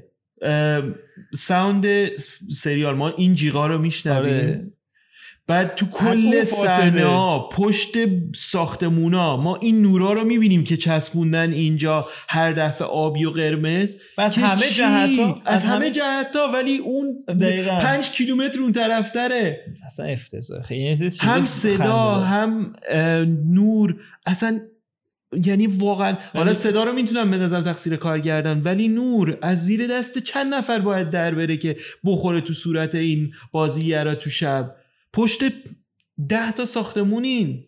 ساوند 1.34 2.16
سریال 2.52 2.96
ما 2.96 3.10
این 3.10 3.36
جیغا 3.36 3.68
رو 3.68 3.78
میشنویم 3.78 4.34
آره. 4.34 4.72
بعد 5.48 5.76
تو 5.76 5.86
کل 5.86 6.44
صحنه 6.44 7.06
ها 7.06 7.50
پشت 7.52 7.90
ساختمونا 8.36 9.38
ما 9.38 9.56
این 9.56 9.82
نورا 9.82 10.14
رو 10.14 10.24
می‌بینیم 10.24 10.64
که 10.64 10.78
چسبوندن 10.78 11.52
اینجا 11.52 12.08
هر 12.30 12.52
دفعه 12.52 12.88
آبی 12.88 13.26
و 13.26 13.30
قرمز. 13.30 13.96
از 14.18 14.38
همه 14.38 14.70
جهت 14.70 15.20
ها؟ 15.20 15.36
از, 15.46 15.66
همه 15.66 15.92
جهت 15.92 16.36
ها 16.36 16.52
ولی 16.54 16.78
اون 16.78 17.24
دقیقا. 17.42 17.80
پنج 17.80 18.10
کیلومتر 18.10 18.60
اون 18.60 18.72
طرف 18.72 19.12
داره 19.12 19.66
اصلا 19.86 20.06
افتضاح 20.06 20.74
هم 21.22 21.46
صدا 21.46 22.14
هم 22.14 22.74
نور. 23.46 23.96
اصلا 24.26 24.60
یعنی 25.46 25.68
واقعا 25.68 26.18
حالا 26.34 26.46
یعنی 26.46 26.54
صدا 26.54 26.84
رو 26.84 26.92
می‌تونم 26.92 27.32
بندازم 27.32 27.62
تقصیر 27.62 27.96
کارگردان 27.96 28.62
ولی 28.62 28.88
نور 28.88 29.38
از 29.42 29.66
زیر 29.66 29.88
دست 29.88 30.20
چند 30.20 30.54
نفر 30.54 30.80
باید 30.80 31.10
در 31.10 31.36
بره 31.36 31.58
که 31.58 31.78
بخوره 32.06 32.42
تو 32.42 32.54
صورت 32.54 32.96
این 32.96 33.34
بازیگرا 33.52 34.16
تو 34.16 34.30
شب. 34.30 34.76
پشت 35.14 35.44
ده 36.30 36.52
تا 36.52 36.66
ساختمونین. 36.66 37.64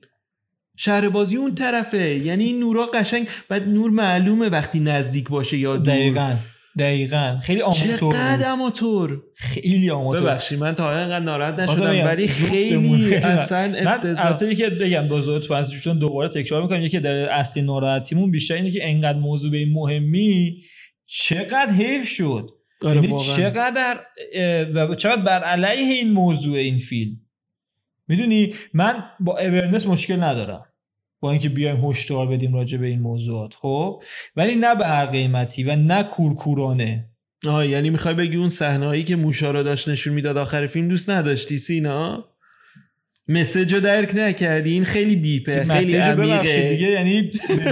شهر 0.78 1.10
بازی 1.10 1.38
اون 1.38 1.56
طرفه. 1.56 2.16
یعنی 2.16 2.44
این 2.44 2.60
نورا 2.60 2.86
قشنگ 2.86 3.28
بعد 3.50 3.68
نور 3.68 3.92
معلومه 3.92 4.50
وقتی 4.50 4.80
نزدیک 4.80 5.30
باشه 5.30 5.58
یا 5.58 5.78
دور. 5.78 5.86
دقیقا. 5.86 6.36
دقیقا. 6.78 7.40
خیلی 7.44 7.62
آماتور 7.62 8.14
چقدر 8.14 8.52
آماتور. 8.52 9.22
خیلی 9.36 9.90
آماتور. 9.90 10.22
ببخشید 10.22 10.60
من 10.60 10.76
تا 10.76 10.84
حالا 10.84 11.00
انقدر 11.00 11.26
ناراحت 11.26 11.60
نشدم 11.60 12.06
ولی 12.06 12.28
خیلی 12.28 13.16
اصلا 13.16 13.76
افتضاح. 13.76 14.44
من 14.44 14.56
که 14.56 14.70
بگم 14.70 15.08
دوزار 15.08 15.66
چون 15.84 16.00
دوباره 16.00 16.30
تکرار 16.30 16.62
می‌کنم 16.62 16.82
یکی 16.82 17.00
در 17.00 17.30
اصلی 17.30 17.64
ناراحتیمون 17.64 18.32
بیشتر 18.32 18.54
اینه 18.54 18.72
که 18.72 18.90
انقدر 18.90 19.20
موضوع 19.20 19.52
به 19.52 19.58
این 19.58 19.74
مهمی 19.74 20.58
چقدر 21.06 21.72
حیف 21.72 22.08
شد. 22.08 22.50
آره 22.82 23.04
یعنی 23.04 23.20
چقدر 23.20 24.00
و 24.74 24.96
چقدر 24.96 25.22
بر 25.22 25.44
علیه 25.44 25.94
این 25.94 26.12
موضوع 26.12 26.58
این 26.58 26.78
فیلم. 26.78 27.22
می‌دونی 28.08 28.54
من 28.74 29.04
با 29.20 29.40
اورنس 29.40 29.88
مشکل 29.88 30.24
ندارم. 30.24 30.66
با 31.20 31.32
اینکه 31.32 31.50
بیایم 31.50 31.86
هشدار 31.86 32.28
بدیم 32.28 32.54
راجع 32.54 32.78
به 32.78 32.88
این 32.88 33.00
موضوعات. 33.00 33.54
خب؟ 33.54 34.04
ولی 34.36 34.56
نه 34.56 34.76
به 34.76 34.88
هر 34.88 35.06
قیمتی 35.06 35.64
و 35.64 35.76
نه 35.76 36.04
کورکورانه. 36.04 37.10
آه 37.48 37.68
یعنی 37.68 37.90
می‌خوای 37.90 38.14
بگی 38.14 38.38
اون 38.38 38.50
صحنه 38.50 38.86
هایی 38.86 39.04
که 39.04 39.16
موشا 39.16 39.52
رو 39.52 39.64
داشت 39.64 39.90
نشون 39.90 40.14
می‌داد 40.14 40.38
آخر 40.38 40.68
فیلم 40.68 40.88
دوست 40.88 41.10
نداشتی 41.10 41.58
سینا؟ 41.58 42.26
مسیج 43.28 43.74
رو 43.74 43.80
درک 43.80 44.16
نکردی؟ 44.16 44.72
این 44.72 44.84
خیلی 44.84 45.16
دیپه 45.16 45.64
خیلی 45.64 45.96
عمیقه. 45.96 46.70
دیگه 46.70 46.88
یعنی 46.88 47.32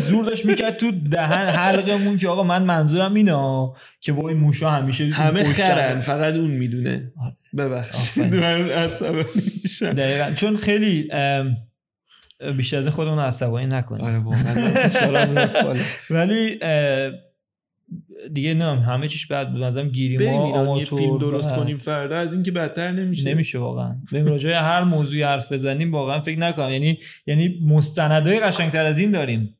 زور 0.09 0.25
داشت 0.25 0.45
می‌کرد 0.45 0.77
تو 0.77 0.91
دهن 0.91 1.47
حلقمون 1.47 2.17
که 2.17 2.27
آقا 2.27 2.43
من 2.43 2.63
منظورم 2.63 3.13
اینه 3.13 3.69
که 4.01 4.11
وای 4.11 4.33
موشا 4.33 4.69
همیشه 4.69 5.05
همه 5.05 5.43
خرن 5.43 5.99
فقط 5.99 6.33
اون 6.33 6.51
می‌دونه. 6.51 7.11
آره. 7.21 7.35
ببخشید. 7.57 8.23
دقیقا. 9.97 10.31
چون 10.35 10.57
خیلی 10.57 11.09
بیشتر 12.57 12.77
از 12.77 12.87
خودمون 12.87 13.19
عصبانی 13.19 13.65
نکنیم. 13.65 14.05
آره 14.05 14.19
ولی 16.09 16.59
دیگه 18.33 18.53
نه 18.53 18.81
همه 18.81 19.07
چیش 19.07 19.27
بعد 19.27 19.51
بود 19.51 19.63
مثلا 19.63 19.83
گیری 19.83 20.29
ما 20.29 20.59
آماتور 20.59 20.99
فیلم 20.99 21.17
درست 21.17 21.55
کنیم 21.55 21.77
فردا 21.77 22.17
از 22.17 22.33
اینکه 22.33 22.51
بدتر 22.51 22.91
نمیشه. 22.91 23.33
نمیشه 23.33 23.59
واقعا. 23.59 23.95
بریم 24.11 24.25
راجع 24.25 24.51
هر 24.51 24.83
موضوعی 24.83 25.23
حرف 25.23 25.51
بزنیم 25.51 25.91
واقعا 25.91 26.19
فکر 26.19 26.39
نکنم. 26.39 26.69
یعنی 26.69 26.97
یعنی 27.27 27.59
مستندای 27.67 28.39
قشنگتر 28.39 28.85
از 28.85 28.99
این 28.99 29.11
داریم. 29.11 29.57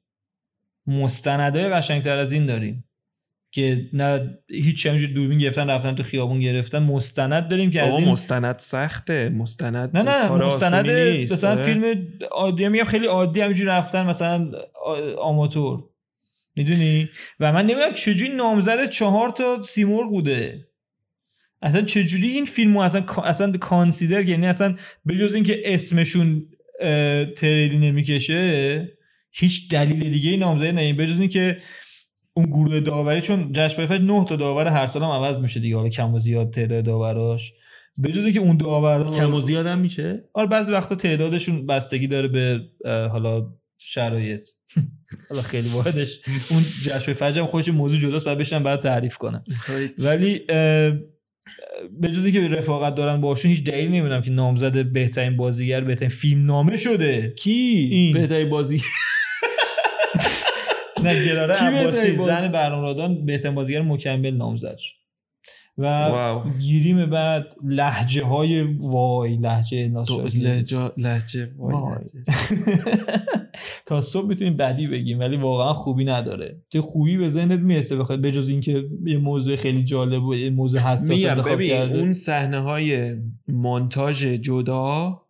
مستندای 0.88 1.70
قشنگتر 1.70 2.18
از 2.18 2.32
این 2.34 2.46
داریم. 2.46 2.84
که 3.54 3.90
نه 3.94 4.38
هیچ 4.50 4.86
همینجور 4.86 5.10
دوربین 5.10 5.40
گرفتن 5.40 5.70
رفتن 5.70 5.96
تو 5.96 6.04
خیابون 6.04 6.40
گرفتن 6.40 6.84
مستند 6.84 7.48
داریم 7.48 7.72
که 7.72 7.82
از 7.82 8.00
این 8.00 8.10
مستند 8.10 8.60
سخته. 8.60 9.30
مستند 9.30 9.98
نه 9.98 10.04
نه 10.04 10.32
مستند 10.32 10.90
مثلا. 10.90 11.56
فیلم 11.56 12.08
عادی 12.32 12.68
میگم 12.68 12.84
خیلی 12.84 13.06
عادی 13.06 13.42
همینجوری 13.42 13.70
رفتن 13.70 14.06
مثلا 14.06 14.52
آماتور. 15.18 15.84
می‌دونی؟ 16.56 17.10
و 17.40 17.54
من 17.54 17.66
نمی‌دونم 17.66 17.94
چجوری 17.94 18.36
نامزد 18.36 18.90
چهار 18.90 19.30
تا 19.30 19.62
سیمور 19.62 20.08
بوده. 20.08 20.68
اصلا 21.62 21.82
چجوری 21.82 22.28
این 22.28 22.46
فیلمو 22.46 22.80
اصلا 22.80 23.02
اصلا 23.24 23.52
کانسیدر 23.52 24.30
یعنی 24.30 24.48
اصلا 24.48 24.76
بجز 25.08 25.34
اینکه 25.34 25.62
اسمشون 25.66 26.46
تریلی 27.36 27.78
نمی‌کشه 27.78 28.90
هیچ 29.32 29.72
دلیل 29.72 30.12
دیگه 30.12 30.32
ای 30.32 30.38
نامزدی 30.38 30.72
نه. 30.72 30.94
بجز 30.94 31.20
اینکه 31.20 31.58
اون 32.34 32.46
گروه 32.46 32.80
داوری 32.80 33.22
چون 33.22 33.52
جشن 33.52 33.86
فجر 33.86 34.02
9 34.02 34.26
تا 34.26 34.36
داور 34.36 34.68
هر 34.68 34.88
سال 34.88 35.04
هم 35.04 35.10
عوض 35.10 35.40
میشه 35.40 35.60
دیگه 35.60 35.76
حالا 35.76 35.90
کم 35.90 36.14
و 36.14 36.20
زیاد 36.20 36.52
تعداد 36.52 36.86
داوراش. 36.86 37.54
به 37.98 38.12
جز 38.12 38.34
که 38.34 38.40
اون 38.40 38.58
داورا 38.58 39.12
کم 39.12 39.34
و 39.34 39.40
زیاد 39.40 39.66
هم 39.66 39.80
میشه؟ 39.80 40.24
آره 40.34 40.48
بعضی 40.48 40.72
وقتا 40.72 40.96
تعدادشون 40.96 41.66
بستگی 41.66 42.08
داره 42.08 42.28
به 42.28 42.60
حالا 42.86 43.54
شرایط. 43.78 44.48
حالا 45.30 45.42
خیلی 45.42 45.70
واحدش. 45.70 46.20
اون 46.50 46.64
جشن 46.84 47.14
فجر 47.14 47.42
هم 47.42 47.48
خودش 47.48 47.70
موضوع 47.70 48.00
جداست 48.00 48.26
بعد 48.26 48.38
بشن 48.38 48.64
بعد 48.64 48.80
تعریف 48.80 49.18
کنم 49.18 49.44
ولی 50.00 50.40
به 52.00 52.08
جزی 52.14 52.32
که 52.32 52.48
رفاقت 52.48 52.96
دارن 52.96 53.22
باشون 53.22 53.52
هیچ 53.52 53.64
دلیل 53.64 53.88
نمی‌دونم 53.88 54.22
که 54.22 54.32
نامزد 54.32 54.86
بهترین 54.86 55.38
بازیگر 55.38 55.82
بهترین 55.82 56.10
فیلم 56.10 56.46
نامه 56.46 56.78
شده. 56.78 57.34
کی؟ 57.38 57.90
این. 57.92 58.14
بهترین 58.14 58.50
بازی 58.50 58.82
نه 61.04 61.26
گراره 61.26 61.56
عباسی 61.56 62.18
زن 62.18 62.48
برنامه‌رادان 62.48 63.26
بهترین 63.26 63.56
بازیگر 63.56 63.82
مکمل 63.82 64.32
نامزد 64.32 64.78
شد 64.78 64.96
و 65.78 66.42
گیریم 66.60 67.06
بعد 67.06 67.54
لحجه 67.64 68.24
های 68.24 68.64
وای 68.80 69.38
لحجه 69.38 69.92
لحجه 70.98 71.48
وای 71.58 71.96
تا 73.86 74.02
صبح 74.02 74.28
می‌تونیم 74.28 74.58
بدی 74.58 74.88
بگیم 74.88 75.20
ولی 75.20 75.38
واقعا 75.38 75.74
خوبی 75.74 76.06
نداره. 76.06 76.62
تو 76.70 76.82
خوبی 76.82 77.18
به 77.18 77.30
ذهنت 77.30 77.60
می‌رسه 77.60 77.96
بخواد 77.96 78.22
بجز 78.22 78.50
اینکه 78.50 78.84
یه 79.06 79.18
موضوع 79.18 79.56
خیلی 79.56 79.84
جالب 79.84 80.24
و 80.24 80.36
یه 80.36 80.50
موضوع 80.50 80.80
حساس 80.80 81.12
انتخاب 81.12 81.62
کرده؟ 81.62 82.00
اون 82.00 82.14
صحنه 82.14 82.60
های 82.60 83.16
مونتاژ 83.48 84.26
جدا 84.26 85.23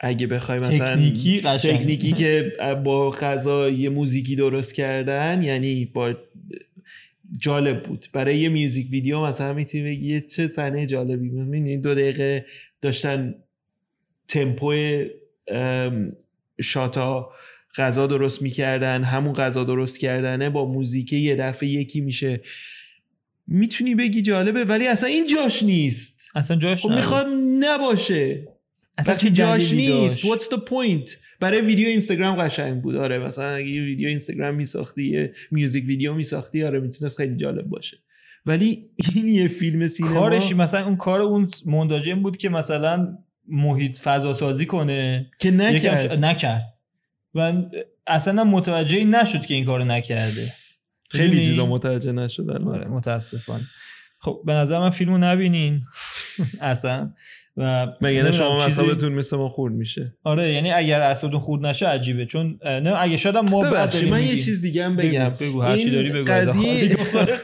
اگه 0.00 0.26
بخوای 0.26 0.58
مثلا 0.58 0.96
تکنیکی 0.96 1.40
تکنیکی 1.40 2.12
که 2.12 2.52
با 2.84 3.10
غذا 3.10 3.70
یه 3.70 3.88
موزیکی 3.88 4.36
درست 4.36 4.74
کردن 4.74 5.42
یعنی 5.42 5.84
با 5.84 6.14
جالب 7.38 7.82
بود. 7.82 8.06
برای 8.12 8.38
یه 8.38 8.48
میوزیک 8.48 8.86
ویدیو 8.90 9.26
مثلا 9.26 9.52
می‌تونی 9.52 9.84
بگی 9.84 10.20
چه 10.20 10.46
صحنه 10.46 10.86
جالبی 10.86 11.28
می‌بینی 11.28 11.78
دو 11.78 11.94
دقیقه 11.94 12.46
داشتن 12.80 13.34
تمپو 14.28 14.74
شاتا 16.60 17.30
غذا 17.76 18.06
درست 18.06 18.42
می‌کردن 18.42 19.02
همون 19.02 19.32
غذا 19.32 19.64
درست 19.64 20.00
کردنه 20.00 20.50
با 20.50 20.72
موزیک 20.72 21.12
یه 21.12 21.36
دفعه 21.36 21.68
یکی 21.68 22.00
میشه. 22.00 22.40
می‌تونی 23.46 23.94
بگی 23.94 24.22
جالبه 24.22 24.64
ولی 24.64 24.86
اصلا 24.86 25.08
این 25.08 25.26
جاش 25.26 25.62
نیست. 25.62 26.30
اصلا 26.34 26.56
جاش 26.56 26.82
خب 26.82 26.90
می‌خواد 26.90 27.26
نباشه. 27.60 28.48
اصلا 28.98 29.14
جاش 29.14 29.72
نیست. 29.72 30.20
what's 30.20 30.44
the 30.44 30.58
point 30.58 31.10
برای 31.40 31.60
ویدیو 31.60 31.88
اینستاگرام 31.88 32.36
قشنگ 32.36 32.82
بود. 32.82 32.96
آره 32.96 33.18
مثلا 33.18 33.54
اگه 33.54 33.68
یه 33.68 33.82
ویدیو 33.82 34.08
اینستاگرام 34.08 34.54
میساختی 34.54 35.04
یه 35.04 35.32
میوزیک 35.50 35.84
ویدیو 35.86 36.14
میساختی 36.14 36.64
آره 36.64 36.80
می‌تونست 36.80 37.16
خیلی 37.16 37.36
جالب 37.36 37.64
باشه. 37.64 37.98
ولی 38.46 38.90
این 39.14 39.28
یه 39.28 39.48
فیلم 39.48 39.88
سینما 39.88 40.20
کارش 40.20 40.52
مثلا 40.52 40.84
اون 40.84 40.96
کار 40.96 41.20
اون 41.20 41.48
مونداجم 41.66 42.22
بود 42.22 42.36
که 42.36 42.48
مثلا 42.48 43.18
محیط 43.48 43.98
فضا 43.98 44.34
سازی 44.34 44.66
کنه. 44.66 45.30
که 45.38 45.50
نکرد. 45.50 46.24
نکرد. 46.24 46.64
و 47.34 47.52
اصلا 48.06 48.44
متوجه 48.44 49.04
نشد 49.04 49.46
که 49.46 49.54
این 49.54 49.64
کارو 49.64 49.84
نکرده. 49.84 50.52
خیلی 51.10 51.44
چیزا 51.44 51.66
متوجه 51.66 52.12
نشدن 52.12 52.68
آره 52.68 52.88
متاسفانه. 52.88 53.64
خب 54.18 54.42
به 54.46 54.52
نظر 54.52 54.78
من 54.78 54.90
فیلمو 54.90 55.18
نبینین. 55.18 55.82
اصلا. 56.60 57.12
و 57.58 57.92
مگه 58.00 58.32
شما 58.32 58.62
اعصابتون 58.62 59.12
مثل 59.12 59.36
ما 59.36 59.48
خورد 59.48 59.74
میشه. 59.74 60.14
آره 60.24 60.52
یعنی 60.52 60.70
اگر 60.70 61.00
اعصابتون 61.00 61.40
خورد 61.40 61.66
نشه 61.66 61.86
عجیبه 61.86 62.26
چون 62.26 62.58
نه 62.64 62.94
اگه 62.98 63.16
شاید 63.16 63.36
ما 63.36 63.60
بعد 63.60 64.04
من 64.04 64.22
یه 64.22 64.36
چیز 64.36 64.60
دیگه 64.60 64.84
هم 64.84 64.96
بگم. 64.96 65.28
بگو, 65.40 65.60
هر 65.60 65.76
چی 65.76 65.90
داری 65.90 66.10
بگو 66.10 66.32
قضیه 66.32 66.96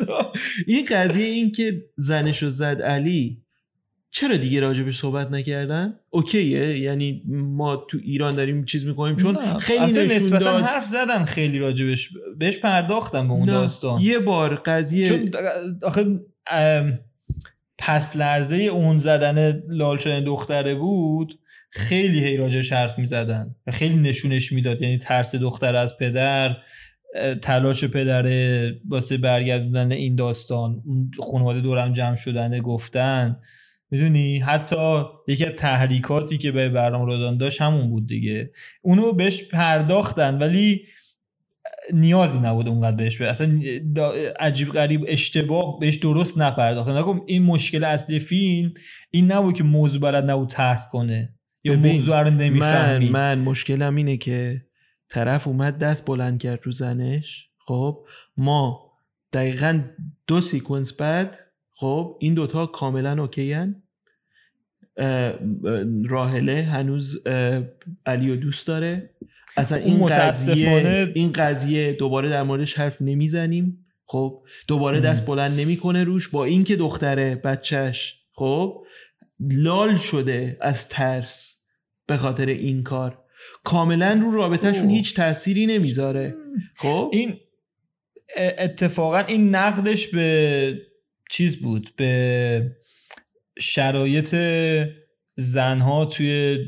این 0.66 0.84
قضیه 0.90 1.26
این 1.26 1.52
که 1.52 1.82
زنشو 1.96 2.48
زد 2.48 2.82
علی 2.82 3.44
چرا 4.10 4.36
دیگه 4.36 4.60
راجبش 4.60 4.98
صحبت 4.98 5.30
نکردن؟ 5.30 5.94
اوکیه 6.10 6.78
یعنی 6.78 7.22
ما 7.28 7.76
تو 7.76 7.98
ایران 8.02 8.34
داریم 8.34 8.64
چیز 8.64 8.86
می‌کنیم 8.86 9.16
چون 9.16 9.58
خیلی 9.58 10.04
نشون 10.06 10.38
داد 10.38 10.62
حرف 10.62 10.86
زدن 10.86 11.24
خیلی 11.24 11.58
راجبش 11.58 12.10
بهش 12.38 12.56
پرداختم 12.56 13.28
به 13.28 13.34
اون 13.34 13.46
داستان. 13.46 14.00
یه 14.00 14.18
بار 14.18 14.54
قضیه 14.54 15.06
چون 15.06 15.30
آخه 15.82 16.20
پس 17.86 18.16
لرزه 18.16 18.56
اون 18.56 18.98
زدن 18.98 19.62
لال 19.68 19.96
شدن 19.96 20.20
دختره 20.20 20.74
بود 20.74 21.38
خیلی 21.70 22.24
هی 22.24 22.36
راجش 22.36 22.72
حرف 22.72 22.98
می‌زدن 22.98 23.54
و 23.66 23.72
خیلی 23.72 23.96
نشونش 23.96 24.52
می‌داد. 24.52 24.82
یعنی 24.82 24.98
ترس 24.98 25.34
دختر 25.34 25.76
از 25.76 25.98
پدر 25.98 26.56
تلاش 27.42 27.84
پدره 27.84 28.70
واسه 28.88 29.16
برگردوندن 29.16 29.92
این 29.92 30.14
داستان 30.14 30.82
خانواده 31.30 31.60
دورم 31.60 31.92
جمع 31.92 32.16
شدن 32.16 32.58
گفتن. 32.58 33.36
می‌دونی؟ 33.90 34.38
حتی 34.38 35.02
یکی 35.28 35.44
از 35.44 35.52
تحریکاتی 35.52 36.38
که 36.38 36.52
به 36.52 36.68
برنامه 36.68 37.06
رادان 37.06 37.38
داشت 37.38 37.62
همون 37.62 37.90
بود 37.90 38.06
دیگه. 38.06 38.50
اونو 38.82 39.12
بهش 39.12 39.42
پرداختن 39.42 40.38
ولی 40.38 40.82
نیازی 41.92 42.38
نبود 42.38 42.68
اونقدر 42.68 42.96
بهش 42.96 43.16
به 43.16 43.28
اصلا 43.28 43.60
عجیب 44.40 44.68
غریب 44.68 45.04
اشتباه 45.08 45.78
بهش 45.80 45.96
درست 45.96 46.38
نپرداختن 46.38 46.98
نکن 46.98 47.20
این 47.26 47.42
مشکل 47.42 47.84
اصلی 47.84 48.18
فیلم 48.18 48.74
این 49.10 49.32
نبود 49.32 49.54
که 49.54 49.64
موضوع 49.64 50.00
بلد 50.00 50.30
نبود 50.30 50.48
ترک 50.48 50.88
کنه. 50.92 51.34
یا 51.64 51.76
موضوع 51.76 52.20
رو 52.20 52.30
نمی‌فهمید. 52.30 53.10
من 53.10 53.34
من 53.34 53.44
مشکلم 53.44 53.96
اینه 53.96 54.16
که 54.16 54.64
طرف 55.08 55.48
اومد 55.48 55.78
دست 55.78 56.06
بلند 56.06 56.38
کرد 56.38 56.60
رو 56.62 56.72
زنش. 56.72 57.48
خب 57.58 58.06
ما 58.36 58.92
دقیقا 59.32 59.80
دو 60.26 60.40
sequence 60.40 60.92
بعد 60.92 61.38
خب 61.72 62.18
این 62.20 62.34
دوتا 62.34 62.66
کاملا 62.66 63.22
okay 63.22 63.56
راهله 66.08 66.62
هنوز 66.62 67.26
علی 68.06 68.30
و 68.30 68.36
دوست 68.36 68.66
داره. 68.66 69.13
اصلا 69.56 69.78
این 69.78 70.06
قضیه 70.06 71.12
این 71.14 71.32
قضیه 71.32 71.92
دوباره 71.92 72.28
در 72.28 72.42
موردش 72.42 72.78
حرف 72.78 73.02
نمی‌زنیم. 73.02 73.86
خب 74.04 74.42
دوباره 74.68 75.00
دست 75.00 75.26
بلند 75.26 75.60
نمی‌کنه 75.60 76.04
روش. 76.04 76.28
با 76.28 76.44
اینکه 76.44 76.76
دختره 76.76 77.34
بچهش 77.34 78.20
خب 78.32 78.84
لال 79.40 79.96
شده 79.96 80.56
از 80.60 80.88
ترس 80.88 81.64
به 82.06 82.16
خاطر 82.16 82.46
این 82.46 82.82
کار. 82.82 83.18
کاملا 83.64 84.20
رو 84.22 84.30
رابطهشون 84.30 84.90
هیچ 84.90 85.16
تأثیری 85.16 85.66
نمی‌ذاره. 85.66 86.34
خب؟ 86.76 87.10
این 87.12 87.36
اتفاقا 88.36 89.18
این 89.18 89.54
نقدش 89.54 90.06
به 90.06 90.78
چیز 91.30 91.56
بود؟ 91.56 91.90
به 91.96 92.76
شرایط 93.58 94.36
زنها 95.36 96.04
توی 96.04 96.58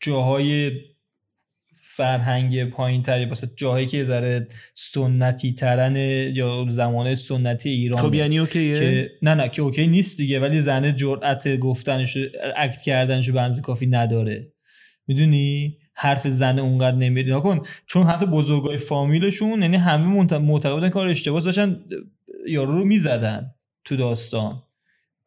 جاهای 0.00 0.72
فرهنگ 1.96 2.64
پایین 2.64 3.02
تری 3.02 3.24
واسه 3.24 3.50
جاهایی 3.56 3.86
که 3.86 4.04
ذره 4.04 4.48
سنتی 4.74 5.52
ترن 5.52 5.96
یا 6.34 6.66
زمان 6.68 7.14
سنتی 7.14 7.68
ایران 7.68 8.02
خب 8.02 8.14
یعنی 8.14 8.38
اوکیه؟ 8.38 8.78
که 8.78 9.10
نه 9.22 9.34
نه 9.34 9.48
که 9.48 9.62
اوکی 9.62 9.86
نیست 9.86 10.16
دیگه 10.16 10.40
ولی 10.40 10.60
زنه 10.60 10.92
جرأت 10.92 11.56
گفتنش 11.56 12.18
اکت 12.56 12.82
کردنش 12.82 13.30
به 13.30 13.50
کافی 13.62 13.86
نداره. 13.86 14.52
می‌دونی؟ 15.06 15.78
حرف 15.94 16.28
زن 16.28 16.58
اونقدر 16.58 16.96
نمیری. 16.96 17.32
کن 17.32 17.60
چون 17.86 18.02
حتی 18.02 18.26
بزرگای 18.26 18.78
فامیلشون 18.78 19.62
یعنی 19.62 19.76
همه 19.76 20.38
معتقدن 20.38 20.88
کار 20.88 21.08
اشتباه 21.08 21.40
داشتن 21.40 21.84
یارو 22.48 22.72
رو 22.72 22.84
می‌زدن 22.84 23.50
تو 23.84 23.96
داستان. 23.96 24.62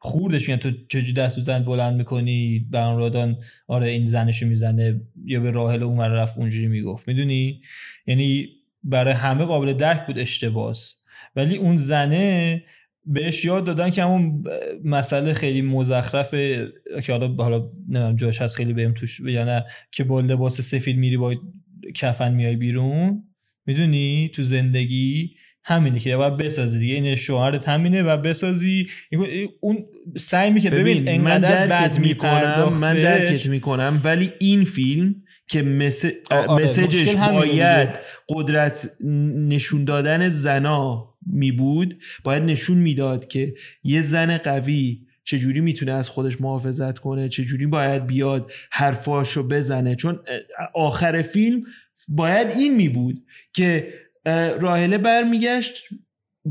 خوردش 0.07 0.49
میگن 0.49 0.59
تو 0.59 0.71
چجوری 0.89 1.13
دست 1.13 1.43
زن 1.43 1.63
بلند 1.63 1.95
می‌کنی؟ 1.95 2.67
رادان 2.73 3.37
آره 3.67 3.89
این 3.89 4.07
زنشو 4.07 4.45
می‌زنه. 4.45 5.01
یا 5.25 5.39
به 5.39 5.51
راحل 5.51 5.83
اون 5.83 5.99
رفت 5.99 6.37
اونجوری 6.37 6.67
می‌گفت. 6.67 7.07
می‌دونی؟ 7.07 7.61
یعنی 8.07 8.47
برای 8.83 9.13
همه 9.13 9.45
قابل 9.45 9.73
درک 9.73 10.07
بود 10.07 10.19
اشتباس. 10.19 10.93
ولی 11.35 11.55
اون 11.57 11.77
زنه 11.77 12.63
بهش 13.05 13.45
یاد 13.45 13.65
دادن 13.65 13.89
که 13.89 14.03
همون 14.03 14.43
مسئله 14.83 15.33
خیلی 15.33 15.61
مزخرفه 15.61 16.67
که 17.03 17.11
حالا 17.11 17.27
حالا 17.27 17.71
نمی‌دونم 17.89 18.15
جاش 18.15 18.41
هست 18.41 18.55
خیلی 18.55 18.73
بهم 18.73 18.93
توش 18.93 19.19
یا 19.19 19.45
نه 19.45 19.65
که 19.91 20.03
با 20.03 20.19
لباس 20.19 20.61
سفید 20.61 20.97
میری 20.97 21.17
با 21.17 21.35
کفن 21.95 22.33
میای 22.33 22.55
بیرون. 22.55 23.23
می‌دونی؟ 23.65 24.29
تو 24.33 24.43
زندگی 24.43 25.35
همینه 25.67 25.99
که 25.99 26.17
باید 26.17 26.37
بسازی 26.37 26.79
دیگه. 26.79 26.95
این 26.95 27.15
شوهرت 27.15 27.69
همینه 27.69 28.03
و 28.03 28.17
بسازی. 28.17 28.87
اون 29.59 29.85
سعی 30.17 30.51
می‌کنه 30.51 30.71
ببین 30.71 31.09
انقدر 31.09 31.67
بد 31.67 31.99
می‌کنم 31.99 32.73
من 32.81 32.95
درکت 32.95 33.45
می‌کنم 33.45 34.01
ولی 34.03 34.31
این 34.39 34.63
فیلم 34.63 35.15
که 35.47 35.59
آره، 36.29 36.63
مسجش 36.63 37.15
باید 37.15 37.89
قدرت 38.29 38.91
نشون 39.47 39.85
دادن 39.85 40.29
زنا 40.29 41.13
می 41.25 41.51
بود 41.51 41.99
باید 42.23 42.43
نشون 42.43 42.77
می‌داد 42.77 43.27
که 43.27 43.53
یه 43.83 44.01
زن 44.01 44.37
قوی 44.37 45.01
چجوری 45.23 45.61
می‌تونه 45.61 45.93
از 45.93 46.09
خودش 46.09 46.41
محافظت 46.41 46.99
کنه 46.99 47.29
چجوری 47.29 47.65
باید 47.65 48.07
بیاد 48.07 48.51
حرفاشو 48.71 49.47
بزنه. 49.47 49.95
چون 49.95 50.19
آخر 50.75 51.21
فیلم 51.21 51.61
باید 52.07 52.51
این 52.51 52.75
می 52.75 52.89
بود 52.89 53.23
که 53.53 53.93
راهله 54.59 54.97
برمیگشت 54.97 55.83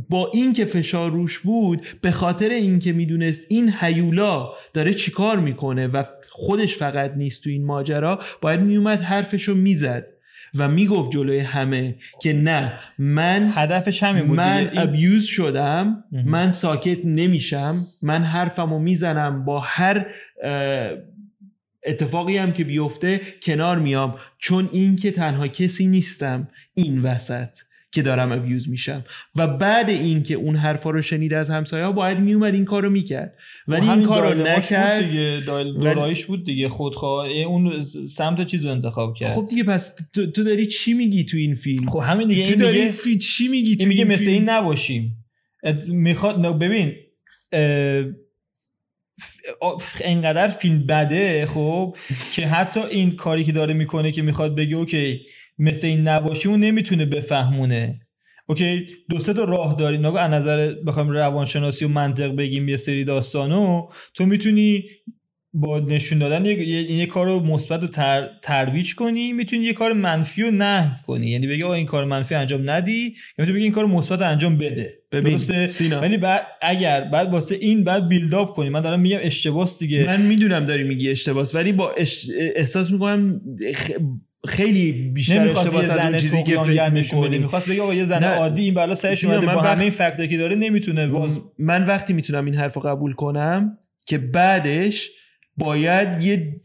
با 0.08 0.30
اینکه 0.34 0.64
فشار 0.64 1.10
روش 1.10 1.38
بود 1.38 1.86
به 2.02 2.10
خاطر 2.10 2.48
اینکه 2.48 2.92
می‌دونست 2.92 3.46
این 3.48 3.72
هیولا 3.80 4.48
داره 4.74 4.94
چیکار 4.94 5.38
می‌کنه 5.38 5.86
و 5.86 6.02
خودش 6.30 6.76
فقط 6.76 7.12
نیست 7.16 7.44
تو 7.44 7.50
این 7.50 7.66
ماجرا 7.66 8.18
باید 8.40 8.60
میومد 8.60 9.00
حرفشو 9.00 9.54
می‌زد 9.54 10.06
و 10.54 10.68
می‌گفت 10.68 11.10
جلوی 11.10 11.38
همه 11.38 11.96
که 12.22 12.32
نه 12.32 12.72
من 12.98 13.50
هدفش 13.54 14.02
همین 14.02 14.26
بود 14.26 14.36
من 14.36 14.70
ابیوز 14.74 15.24
شدم 15.24 16.04
من 16.26 16.50
ساکت 16.50 16.98
نمیشم 17.04 17.86
من 18.02 18.22
حرفمو 18.22 18.78
می‌زنم 18.78 19.44
با 19.44 19.60
هر 19.60 20.06
اتفاقی 21.86 22.36
هم 22.36 22.52
که 22.52 22.64
بیفته 22.64 23.20
کنار 23.42 23.78
میام 23.78 24.14
چون 24.38 24.68
این 24.72 24.96
که 24.96 25.10
تنها 25.10 25.48
کسی 25.48 25.86
نیستم 25.86 26.48
این 26.74 27.02
وسط. 27.02 27.58
که 27.96 28.02
دارم 28.02 28.32
ابیوز 28.32 28.68
میشم. 28.68 29.04
و 29.36 29.46
بعد 29.46 29.90
اینکه 29.90 30.34
اون 30.34 30.56
حرفا 30.56 30.90
رو 30.90 31.02
شنید 31.02 31.34
از 31.34 31.50
همسایه 31.50 31.84
ها 31.84 31.92
باید 31.92 32.18
میومد 32.18 32.54
این 32.54 32.64
کارو 32.64 32.90
می‌کرد. 32.90 33.34
ولی 33.68 33.90
این 33.90 34.02
کارو 34.02 34.46
نکرد 34.46 35.02
بود 35.02 35.10
دیگه 35.10 35.42
دورایش 35.64 36.24
بود 36.24 36.44
دیگه. 36.44 36.68
خودخواه 36.68 37.28
اون 37.28 37.82
سمت 38.08 38.46
چیز 38.46 38.64
رو 38.64 38.70
انتخاب 38.70 39.16
کرد. 39.16 39.34
خب 39.34 39.46
دیگه 39.50 39.64
پس 39.64 39.96
تو, 40.14 40.44
داری 40.44 40.66
چی 40.66 40.94
میگی 40.94 41.24
تو 41.24 41.36
این 41.36 41.54
فیلم؟ 41.54 41.88
خب 41.88 41.98
همین 41.98 42.28
دیگه 42.28 42.42
تو 42.42 42.50
این 42.50 42.58
داری 42.58 42.88
فی 42.88 43.16
چی 43.16 43.48
میگی 43.48 43.76
تو 43.76 43.88
این, 43.88 43.98
این 43.98 44.06
مثل 44.06 44.30
این 44.30 44.48
نباشیم. 44.48 45.24
می‌خواد 45.86 46.58
ببین 46.58 46.92
انقدر 50.00 50.48
فیلم 50.48 50.86
بده 50.86 51.46
خب 51.46 51.96
که 52.32 52.46
حتی 52.46 52.80
این 52.80 53.16
کاری 53.16 53.44
که 53.44 53.52
داره 53.52 53.74
می‌کنه 53.74 54.12
که 54.12 54.22
می‌خواد 54.22 54.56
بگه 54.56 54.76
okay 54.76 55.20
مثل 55.58 55.86
این 55.86 56.08
نباشی 56.08 56.48
اون 56.48 56.60
نمی‌تونه 56.60 57.04
بفهمونه. 57.04 58.00
okay؟ 58.48 58.86
دو 59.10 59.18
سه 59.18 59.32
تا 59.32 59.44
راه 59.44 59.76
داری 59.78 59.98
نگاه 59.98 60.20
از 60.20 60.30
نظر 60.30 60.74
بخوایم 60.86 61.10
روانشناسی 61.10 61.84
و 61.84 61.88
منطق 61.88 62.36
بگیم 62.36 62.68
یه 62.68 62.76
سری 62.76 63.04
داستانو 63.04 63.88
تو 64.14 64.26
می‌تونی 64.26 64.84
با 65.52 65.80
نشون 65.80 66.18
دادن 66.18 66.44
یه, 66.46 66.62
یه،, 66.92 67.06
کار 67.06 67.26
رو 67.26 67.40
مثبت 67.40 67.82
رو 67.82 67.88
تر، 67.88 68.28
ترویج 68.42 68.94
کنی 68.94 69.32
می‌تونی 69.32 69.64
یه 69.64 69.72
کار 69.72 69.92
منفی 69.92 70.42
رو 70.42 70.50
نه 70.50 71.00
کنی. 71.06 71.30
یعنی 71.30 71.46
بگی 71.46 71.64
این 71.64 71.86
کار 71.86 72.04
منفی 72.04 72.34
انجام 72.34 72.70
ندی. 72.70 73.02
یا 73.02 73.12
می‌تونی 73.38 73.52
بگی 73.52 73.64
این 73.64 73.72
کار 73.72 73.86
مثبت 73.86 74.22
انجام 74.22 74.58
بده. 74.58 74.94
ببین 75.12 75.40
ولی 76.00 76.16
بعد 76.16 76.42
اگر 76.62 77.00
بعد 77.00 77.32
واسه 77.32 77.54
این 77.54 77.84
بعد 77.84 78.08
بیلداپ 78.08 78.56
کنی. 78.56 78.68
من 78.68 78.80
دارم 78.80 79.00
میگم 79.00 79.18
اشتباس 79.20 79.78
دیگه. 79.78 80.06
من 80.06 80.22
می‌دونم 80.22 80.64
داری 80.64 80.84
میگی 80.84 81.10
اشتباس 81.10 81.54
ولی 81.54 81.72
با 81.72 81.94
احساس 82.54 82.90
می‌کنم 82.90 83.40
خیلی 84.46 84.92
بیشتر 84.92 85.48
اشتباس 85.48 85.90
از 85.90 85.98
اون 85.98 86.16
چیزی 86.16 86.42
که 86.42 86.58
فکر 86.58 87.20
بده 87.20 87.38
می‌خواست 87.38 87.68
بگه 87.68 87.82
آقا 87.82 87.94
یه 87.94 88.04
زن 88.04 88.24
عادی 88.24 88.62
این 88.62 88.74
بالا 88.74 88.94
سرش 88.94 89.24
اومده 89.24 89.46
با 89.46 89.60
همه 89.60 89.80
این 89.80 89.90
فکتایی 89.90 90.28
که 90.28 90.36
داره 90.36 90.56
نمی‌تونه 90.56 91.06
باز 91.06 91.40
من 91.58 91.84
وقتی 91.84 92.12
می‌تونم 92.12 92.44
این 92.44 92.54
حرفو 92.54 92.80
قبول 92.80 93.12
کنم 93.12 93.78
که 94.06 94.18
بعدش 94.18 95.10
باید 95.56 96.22
یه 96.22 96.60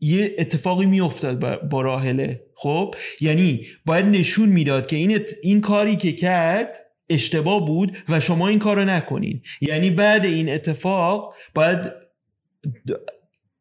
یه 0.00 0.36
اتفاقی 0.38 0.86
میافتاد 0.86 1.68
با 1.68 1.80
راهله 1.80 2.40
خب؟ 2.54 2.94
یعنی 3.20 3.66
باید 3.86 4.04
نشون 4.04 4.48
می‌داد 4.48 4.86
که 4.86 4.96
این 4.96 5.18
این 5.42 5.60
کاری 5.60 5.96
که 5.96 6.12
کرد 6.12 6.80
اشتباه 7.10 7.66
بود 7.66 7.96
و 8.08 8.20
شما 8.20 8.48
این 8.48 8.58
کارو 8.58 8.84
نکنین. 8.84 9.42
یعنی 9.60 9.90
بعد 9.90 10.24
این 10.24 10.48
اتفاق 10.48 11.34
باید 11.54 11.92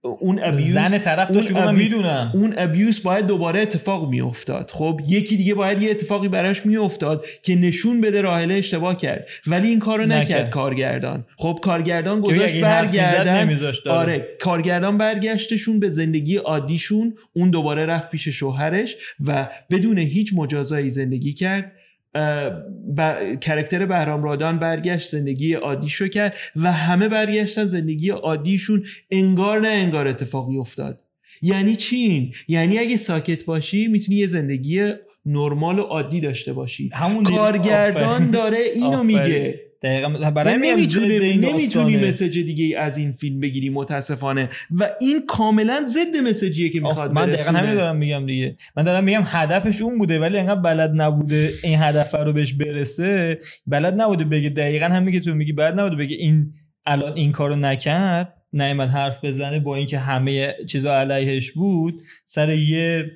اون 0.04 0.40
ابیوز 0.44 0.74
زن 0.74 0.98
طرف 0.98 1.32
داشت 1.32 1.52
من 1.52 1.76
می‌دونم. 1.76 2.32
اون 2.34 2.54
ابیوز 2.58 3.04
باید 3.04 3.26
دوباره 3.26 3.60
اتفاق 3.60 4.10
میافتاد. 4.10 4.72
خب 4.74 5.02
یکی 5.08 5.38
دیگه 5.38 5.54
باید 5.54 5.82
یه 5.82 5.90
اتفاقی 5.92 6.28
براش 6.28 6.66
میافتاد 6.66 7.26
که 7.44 7.56
نشون 7.56 8.02
بده 8.02 8.22
راهله 8.22 8.54
اشتباه 8.54 8.98
کرد. 8.98 9.30
ولی 9.48 9.68
این 9.68 9.80
کارو 9.80 10.06
نکرد. 10.06 10.50
کارگردان. 10.50 11.26
خب 11.38 11.60
کارگردان 11.62 12.22
گذاشت 12.22 12.62
برگردن. 12.62 13.60
آره 13.90 14.28
کارگردان 14.40 14.98
برگشتشون 14.98 15.80
به 15.80 15.90
زندگی 15.90 16.38
عادیشون 16.38 17.14
اون 17.34 17.50
دوباره 17.50 17.86
رفت 17.86 18.10
پیش 18.10 18.28
شوهرش 18.28 18.96
و 19.26 19.50
بدون 19.72 19.98
هیچ 19.98 20.34
مجازایی 20.36 20.90
زندگی 20.90 21.34
کرد. 21.34 21.72
ب... 22.98 23.16
کرکتر 23.42 23.86
بهرام 23.86 24.24
رادان 24.24 24.60
برگشت 24.60 25.10
زندگی 25.10 25.54
عادیشو 25.54 26.08
کرد 26.08 26.36
و 26.56 26.72
همه 26.72 27.08
برگشتن 27.08 27.66
زندگی 27.66 28.10
عادیشون 28.10 28.84
انگار 29.12 29.60
نه 29.60 29.68
انگار 29.68 30.08
اتفاقی 30.08 30.58
افتاد. 30.58 31.00
یعنی 31.42 31.76
چین 31.76 32.34
یعنی 32.48 32.80
اگه 32.80 32.98
ساکت 32.98 33.46
باشی 33.46 33.88
می‌تونی 33.88 34.18
یه 34.18 34.28
زندگی 34.28 34.92
نرمال 35.26 35.80
و 35.80 35.82
عادی 35.82 36.22
داشته 36.22 36.54
باشی. 36.54 36.90
همون 36.94 37.24
کارگردان 37.24 38.32
داره 38.32 38.60
اینو 38.76 39.04
میگه. 39.04 39.60
دقیقا 39.84 40.32
برای 40.32 40.58
نمی‌تونی 40.58 41.38
نمی‌تونی 41.38 41.98
مسج 41.98 42.40
دیگه 42.40 42.80
از 42.80 42.98
این 42.98 43.12
فیلم 43.12 43.40
بگیری 43.40 43.70
متاسفانه. 43.70 44.50
و 44.80 44.90
این 45.02 45.26
کاملا 45.28 45.84
ضد 45.86 46.18
مسیجیه 46.24 46.70
که 46.70 46.80
می‌خواد 46.80 47.12
من 47.12 47.30
دقیقا 47.30 47.52
همین 47.52 47.76
دارم 47.76 47.96
میگم 47.96 48.26
دیگه. 48.26 48.56
من 48.78 48.84
دارم 48.84 49.04
میگم 49.04 49.22
هدفش 49.26 49.82
اون 49.82 49.98
بوده 49.98 50.20
ولی 50.20 50.38
انقدر 50.38 50.62
بلد 50.62 50.92
نبوده 50.96 51.50
این 51.64 51.80
هدف 51.80 52.16
رو 52.16 52.34
بهش 52.34 52.54
برسه. 52.54 53.40
بلد 53.68 54.02
نبوده 54.02 54.24
بگه 54.24 54.50
دقیقا 54.50 54.86
همین 54.86 55.14
که 55.14 55.20
تو 55.20 55.34
میگی 55.34 55.54
بلد 55.54 55.80
نبوده 55.80 55.96
بگه 55.96 56.16
این 56.16 56.54
الان 56.86 57.14
این 57.14 57.32
کارو 57.32 57.56
نکرد 57.56 58.34
نیامد 58.54 58.90
حرف 58.90 59.26
بزنه 59.26 59.60
با 59.60 59.76
اینکه 59.76 60.00
همه 60.00 60.56
چیزا 60.68 60.96
علیهش 60.96 61.52
بود. 61.52 61.94
سر 62.26 62.50
یه 62.50 63.12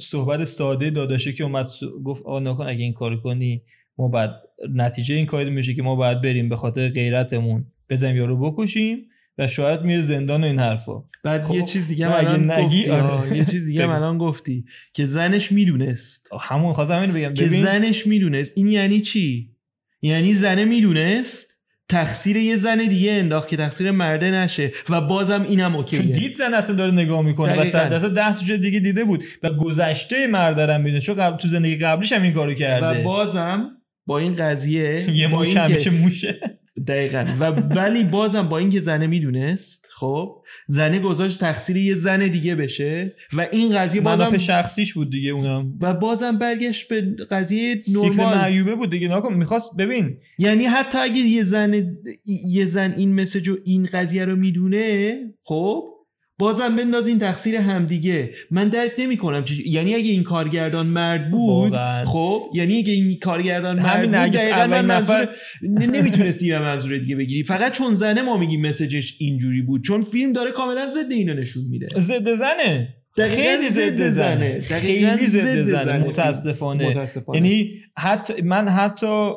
صحبت 0.00 0.44
ساده 0.44 0.90
داداشه 0.90 1.32
که 1.32 1.44
اومد 1.44 1.66
گفت 2.04 2.22
آقا 2.22 2.40
نکن 2.40 2.66
اگه 2.66 2.84
این 2.84 2.92
کارو 2.92 3.16
کنی 3.16 3.62
ما 3.98 4.08
بعد 4.08 4.30
نتیجه 4.74 5.14
این 5.14 5.26
کار 5.26 5.44
میشه 5.44 5.74
که 5.74 5.82
ما 5.82 5.96
باید 5.96 6.20
بریم 6.20 6.48
به 6.48 6.56
خاطر 6.56 6.88
غیرتمون. 6.88 7.66
بزنیم 7.90 8.16
یارو 8.16 8.50
بکشیم 8.50 9.06
و 9.38 9.46
شاید 9.46 9.82
میره 9.82 10.02
زندان 10.02 10.44
و 10.44 10.46
این 10.46 10.58
حرفا. 10.58 11.04
بعد 11.24 11.44
خب، 11.44 11.54
یه 11.54 11.62
چیز 11.62 11.88
دیگه 11.88 12.10
الان 12.10 12.50
نگی، 12.50 12.78
گفتی 12.78 12.90
آره. 12.90 13.36
یه 13.36 13.44
چیز 13.44 13.66
دیگه. 13.66 13.88
الان 13.90 14.18
گفتی 14.18 14.64
که 14.94 15.04
زنش 15.04 15.52
می‌دونست. 15.52 16.28
همون 16.40 16.72
خواستم 16.72 17.00
اینو 17.00 17.14
بگم. 17.14 17.34
که 17.34 17.48
زنش 17.48 18.06
می‌دونست. 18.06 18.52
این 18.56 18.66
یعنی 18.66 19.00
چی؟ 19.00 19.50
یعنی 20.02 20.34
زنه 20.34 20.64
می‌دونست؟ 20.64 21.56
تقصیر 21.88 22.36
یه 22.36 22.56
زن 22.56 22.76
دیگه 22.76 23.12
انداخت 23.12 23.48
که 23.48 23.56
تقصیر 23.56 23.90
مرده 23.90 24.30
نشه 24.30 24.72
و 24.88 25.00
بازم 25.00 25.42
اینم 25.42 25.76
اوکیه. 25.76 25.98
چون 25.98 26.12
دید 26.12 26.34
زن 26.34 26.54
اصلا 26.54 26.76
داره 26.76 26.92
نگاه 26.92 27.22
می‌کنه 27.22 27.60
و. 27.60 27.64
صد 27.64 27.88
درصد 27.88 28.14
ده 28.14 28.34
تا 28.34 28.56
دیگه 28.56 28.80
دیده 28.80 29.04
بود 29.04 29.24
و 29.42 29.50
گذشته 29.50 30.26
مردرم 30.26 30.80
میده 30.80 31.00
چون 31.00 31.14
قبل 31.14 31.36
تو 31.36 31.48
زندگی 31.48 31.76
قبلیش 31.76 32.12
هم 32.12 32.22
این 32.22 32.32
کارو 32.32 32.54
کرده. 32.54 33.00
و 33.00 33.04
بازم 33.04 33.70
با 34.06 34.18
این 34.18 34.34
قضیه 34.34 35.06
یه 35.18 35.28
موش 35.28 35.56
همیشه 35.56 35.90
موشه. 35.90 36.40
دقیقا. 36.86 37.24
و 37.40 37.44
ولی 37.44 38.04
بازم 38.04 38.48
با 38.48 38.58
اینکه 38.58 38.80
زنه 38.80 39.06
می‌دونست 39.06 39.88
خب 39.90 40.42
زنه 40.66 40.98
گذاشت 40.98 41.40
تقصیر 41.40 41.76
یه 41.76 41.94
زن 41.94 42.28
دیگه 42.28 42.54
بشه 42.54 43.14
و 43.32 43.46
این 43.52 43.78
قضیه 43.78 44.00
منافع 44.00 44.24
بازم 44.24 44.38
شخصیش 44.38 44.94
بود 44.94 45.10
دیگه 45.10 45.30
اونم. 45.30 45.78
و 45.80 45.94
بازم 45.94 46.38
برگشت 46.38 46.88
به 46.88 47.00
قضیه 47.30 47.80
سیکل 47.80 48.08
نرمال. 48.08 48.38
معیوبه 48.38 48.74
بود 48.74 48.90
دیگه. 48.90 49.08
ناکن 49.08 49.34
می‌خواست 49.34 49.76
ببین. 49.78 50.18
یعنی 50.38 50.64
حتی 50.64 50.98
اگه 50.98 51.20
یه 51.20 51.42
زن 51.42 51.96
یه 52.48 52.64
زن 52.64 52.94
این 52.96 53.20
مسج 53.20 53.48
و 53.48 53.56
این 53.64 53.88
قضیه 53.92 54.24
رو 54.24 54.36
می‌دونه 54.36 55.14
خب 55.42 55.84
بازم 56.40 56.76
بنداز 56.76 57.06
این 57.06 57.18
تقصیر 57.18 57.56
همدیگه 57.56 58.30
من 58.50 58.68
درک 58.68 58.92
نمی‌کنم 58.98 59.44
چی 59.44 59.62
یعنی 59.66 59.94
اگه 59.94 60.10
این 60.10 60.22
کارگردان 60.22 60.86
مرد 60.86 61.30
بود. 61.30 61.76
خب 62.04 62.42
یعنی 62.54 62.78
اگه 62.78 62.92
این 62.92 63.18
کارگردان 63.18 63.82
مرد 63.82 64.02
بود 64.02 64.12
دقیقاً 64.12 64.66
من 64.66 64.84
منظور 64.84 65.28
نمی‌تونستی 65.62 66.46
یه 66.46 66.58
منظور 66.58 66.98
دیگه 66.98 67.16
بگیری. 67.16 67.44
فقط 67.44 67.72
چون 67.72 67.94
زنه 67.94 68.22
ما 68.22 68.36
میگیم 68.36 68.66
مسجش 68.66 69.16
اینجوری 69.18 69.62
بود. 69.62 69.84
چون 69.84 70.02
فیلم 70.02 70.32
داره 70.32 70.50
کاملا 70.50 70.88
ضد 70.88 71.12
اینو 71.12 71.34
نشون 71.34 71.62
میده. 71.70 71.88
ضد 71.96 72.34
زنه. 72.34 72.94
خیلی 73.16 73.68
ضد 73.68 74.08
زنه. 74.08 74.60
خیلی 74.60 75.26
ضد 75.26 75.62
زنه. 75.62 75.98
متاسفانه. 75.98 76.96
یعنی 77.34 77.70
حتی 77.98 78.42
من 78.42 78.68
حتی 78.68 79.30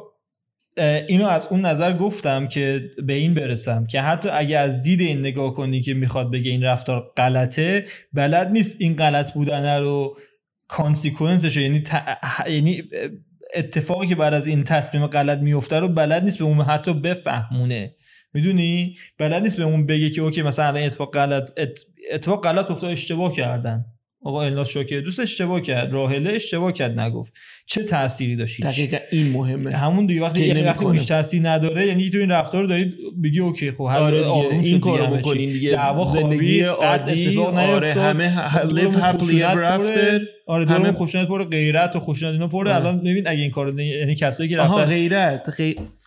اینو 0.77 1.25
از 1.27 1.47
اون 1.51 1.61
نظر 1.65 1.93
گفتم 1.93 2.47
که 2.47 2.89
به 3.05 3.13
این 3.13 3.33
برسم 3.33 3.85
که 3.85 4.01
حتی 4.01 4.29
اگه 4.29 4.57
از 4.57 4.81
دید 4.81 5.01
این 5.01 5.19
نگاه 5.19 5.53
کنی 5.53 5.81
که 5.81 5.93
می‌خواد 5.93 6.31
بگه 6.31 6.51
این 6.51 6.63
رفتار 6.63 7.11
غلطه 7.17 7.85
بلد 8.13 8.51
نیست 8.51 8.75
این 8.79 8.95
غلط 8.95 9.33
بودنه 9.33 9.79
رو 9.79 10.17
consequence 10.67 11.43
ش 11.43 11.57
یعنی 11.57 11.79
ت- 11.79 12.47
یعنی 12.49 12.83
اتفاقی 13.55 14.07
که 14.07 14.15
بعد 14.15 14.33
از 14.33 14.47
این 14.47 14.63
تصمیم 14.63 15.07
غلط 15.07 15.37
میفته 15.37 15.79
رو 15.79 15.87
بلد 15.87 16.23
نیست 16.23 16.39
به 16.39 16.45
اون 16.45 16.61
حتی 16.61 16.93
بفهمونه. 16.93 17.95
می‌دونی؟ 18.33 18.95
بلد 19.17 19.43
نیست 19.43 19.57
به 19.57 19.63
اون 19.63 19.85
بگه 19.85 20.09
که 20.09 20.21
okay 20.21 20.41
مثلا 20.41 20.79
اتفاق 20.79 21.13
غلط 21.13 21.51
ات- 21.57 21.79
اتفاق 22.11 22.43
غلط 22.43 22.71
افتاد 22.71 22.91
اشتباه 22.91 23.33
کردن. 23.33 23.85
آقا 24.25 24.43
الناز 24.43 24.69
شاکردوست 24.69 25.19
اشتباه 25.19 25.61
کرد. 25.61 25.93
راهله 25.93 26.29
اشتباه 26.31 26.71
کرد 26.73 26.99
نگفت. 26.99 27.33
چه 27.65 27.83
تأثیری 27.83 28.35
داشت 28.35 28.61
دقیقا 28.61 28.97
این 29.11 29.31
مهمه. 29.31 29.71
همون 29.71 30.05
دیگه 30.05 30.21
وقتی 30.21 30.45
یعنی 30.45 30.61
وقتی 30.61 30.85
هیچ 30.91 31.07
تأثیری 31.07 31.43
نداره 31.43 31.87
یعنی 31.87 32.09
تو 32.09 32.17
این 32.17 32.31
رفتار 32.31 32.61
رو 32.61 32.67
دارید 32.67 32.93
بگی 33.23 33.39
اوکی 33.39 33.71
خب 33.71 33.83
هر 33.91 33.97
آره 33.97 34.17
دیگه، 34.17 34.29
آروم 34.29 34.59
این 34.59 34.79
کارو. 34.79 35.17
بکنین 35.17 35.49
دیگه. 35.49 35.71
دعوا 35.71 36.03
زندگی 36.03 36.61
عادی 36.61 37.27
اتفاق 37.27 37.55
آره. 37.57 37.93
همه 37.93 38.35
live 38.63 38.95
happily 38.95 39.41
ever 39.53 39.79
after. 39.79 40.21
آره 40.47 40.65
همه- 40.65 40.73
همه 40.75 40.91
خشونت 40.91 41.27
پر 41.27 41.43
غیرت 41.43 41.95
و 41.95 41.99
خشونت 41.99 42.33
اینا 42.33 42.47
پر 42.47 42.67
آره. 42.67 42.75
الان 42.75 42.99
ببین 42.99 43.27
اگه 43.27 43.41
این 43.41 43.51
کارو 43.51 43.79
یعنی 43.79 44.15
کسایی 44.15 44.49
که 44.49 44.57
رفتن 44.57 44.85
غیرت 44.85 45.49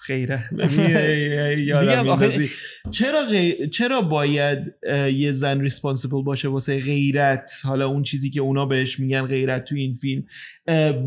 غی- 0.07 0.27
غیرت 0.27 0.40
یادم 1.59 1.88
میگم 2.01 2.09
آخه- 2.09 2.27
میندازی. 2.27 2.51
چرا 2.90 3.25
غی- 3.31 3.69
چرا 3.69 4.01
باید 4.03 4.75
یه 5.12 5.33
زن 5.33 5.61
ریسپانسیبل 5.61 6.23
باشه 6.23 6.49
واسه 6.49 6.81
غیرت 6.81 7.51
حالا 7.64 7.87
اون 7.88 8.03
چیزی 8.03 8.31
که 8.31 8.40
اونا 8.40 8.66
بهش 8.66 9.01
میگن 9.01 9.23
غیرت 9.23 9.64
تو 9.64 9.75
این 9.77 9.92
فیلم 9.92 10.25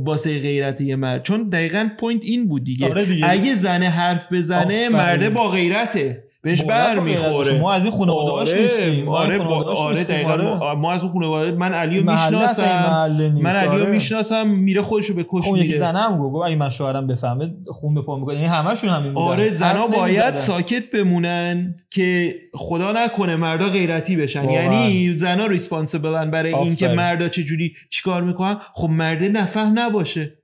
واسه 0.05 0.39
غیرت 0.39 0.81
یه 0.81 0.95
مرد 0.95 1.23
چون 1.23 1.49
دقیقا 1.49 1.89
پوینت 1.99 2.25
این 2.25 2.47
بود 2.47 2.63
دیگه, 2.63 2.87
آره 2.89 3.05
دیگه. 3.05 3.29
اگه 3.29 3.53
زنه 3.53 3.89
حرف 3.89 4.33
بزنه 4.33 4.59
آفرین. 4.65 4.87
مرده 4.87 5.29
با 5.29 5.49
غیرته 5.49 6.23
بهش 6.41 6.61
بر. 6.63 6.99
می‌خوره 6.99 7.59
ما 7.59 7.73
از 7.73 7.83
این 7.85 7.93
خانواده‌هاش 7.93 8.53
نیستیم 8.53 9.05
ما 9.05 9.17
آره, 9.17 9.37
با- 9.37 9.43
خانواده‌هاش 9.43 9.77
آره 9.79 9.97
نیستیم. 9.97 10.15
دقیقاً 10.15 10.31
آره. 10.31 10.43
ما, 10.55 10.75
ما 10.75 10.91
از 10.91 11.03
اون 11.03 11.13
خانواده 11.13 11.51
من 11.51 11.73
علیو 11.73 12.03
محله 12.03 12.25
این 12.27 12.41
می‌شناسم 12.41 12.63
محله 12.65 13.29
نیست. 13.29 13.43
من 13.43 13.51
علیو 13.51 13.71
آره. 13.71 13.91
می‌شناسم 13.91 14.47
میره 14.47 14.81
خودشو 14.81 15.13
به 15.13 15.25
کش 15.29 15.47
اون 15.47 15.57
یکی 15.57 15.67
میده 15.67 15.79
زنم 15.79 16.17
گفت 16.17 16.33
گفت 16.33 16.45
اگه 16.47 16.55
من 16.55 16.69
شوهرم 16.69 17.07
بفهمه 17.07 17.51
خون 17.67 17.93
به 17.93 18.01
پا 18.01 18.15
می‌کنه 18.19 18.33
یعنی 18.35 18.45
همشون 18.47 18.89
همین 18.89 19.13
بودن 19.13 19.25
آره 19.25 19.49
زنا 19.49 19.87
باید. 19.87 20.35
ساکت 20.35 20.91
بمونن 20.91 21.75
که 21.91 22.35
خدا 22.53 22.91
نکنه 22.91 23.35
مردا 23.35 23.67
غیرتی 23.67 24.15
بشن 24.15 24.41
واقعاً. 24.41 24.55
یعنی 24.63 25.13
زنا 25.13 25.45
ریسپانسیبلن 25.45 26.31
برای 26.31 26.53
اینکه. 26.53 26.87
مردا 26.87 27.27
چجوری 27.27 27.73
چیکار 27.89 28.21
می‌کنن 28.23 28.57
خب 28.73 28.89
مرده 28.89 29.29
نفهم 29.29 29.79
نباشه 29.79 30.38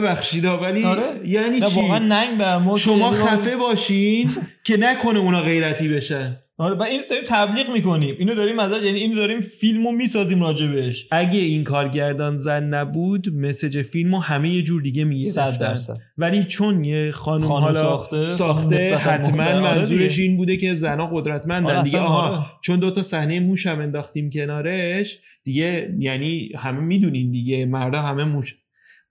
ببخشید 0.00 0.44
ولی 0.44 0.84
آره. 0.84 1.02
یعنی 1.24 1.60
چی 1.60 1.80
واقعا 1.80 1.98
ننگ 1.98 2.42
ما 2.42 2.78
شما 2.78 3.10
خفه 3.10 3.56
باشین 3.56 4.30
که 4.64 4.76
نکنه 4.76 5.18
اونا 5.18 5.40
غیرتی 5.40 5.88
بشن 5.88 6.36
آره 6.58 6.74
و 6.74 6.82
اینو 6.82 7.02
داریم 7.10 7.24
تبلیغ 7.26 7.70
می‌کنیم 7.70 8.14
اینو 8.18 8.34
داریم 8.34 8.58
ازش 8.58 8.82
یعنی 8.82 8.98
اینو 8.98 9.14
داریم 9.14 9.40
فیلمو 9.40 9.92
می‌سازیم 9.92 10.42
راجبش 10.42 11.06
اگه 11.10 11.38
این 11.38 11.64
کارگردان 11.64 12.36
زن 12.36 12.64
نبود 12.64 13.34
مسج 13.34 13.82
فیلمو 13.82 14.18
همه 14.18 14.48
یه 14.48 14.62
جور 14.62 14.82
دیگه 14.82 15.04
می‌گرفتن 15.04 15.76
ولی 16.18 16.44
چون 16.44 16.84
یه 16.84 17.10
خانم, 17.10 17.46
خانم 17.46 17.64
حالا 17.64 17.82
ساخته، 17.82 18.30
ساخته, 18.30 18.96
حتما. 18.96 19.42
آره 19.44 19.60
منظورش. 19.60 20.18
این 20.18 20.36
بوده 20.36 20.56
که 20.56 20.74
زنا 20.74 21.06
قدرتمندن 21.06 21.74
آره 21.74 21.84
دیگه 21.84 22.00
آها 22.00 22.28
آره. 22.28 22.46
چون 22.62 22.78
دوتا 22.78 23.02
صحنه 23.02 23.40
موش 23.40 23.66
هم 23.66 23.80
انداختیم 23.80 24.30
کنارش 24.30 25.18
دیگه 25.44 25.94
یعنی 25.98 26.48
همه 26.58 26.80
می‌دونین 26.80 27.30
دیگه 27.30 27.66
مردا 27.66 28.02
همه 28.02 28.24
موش 28.24 28.54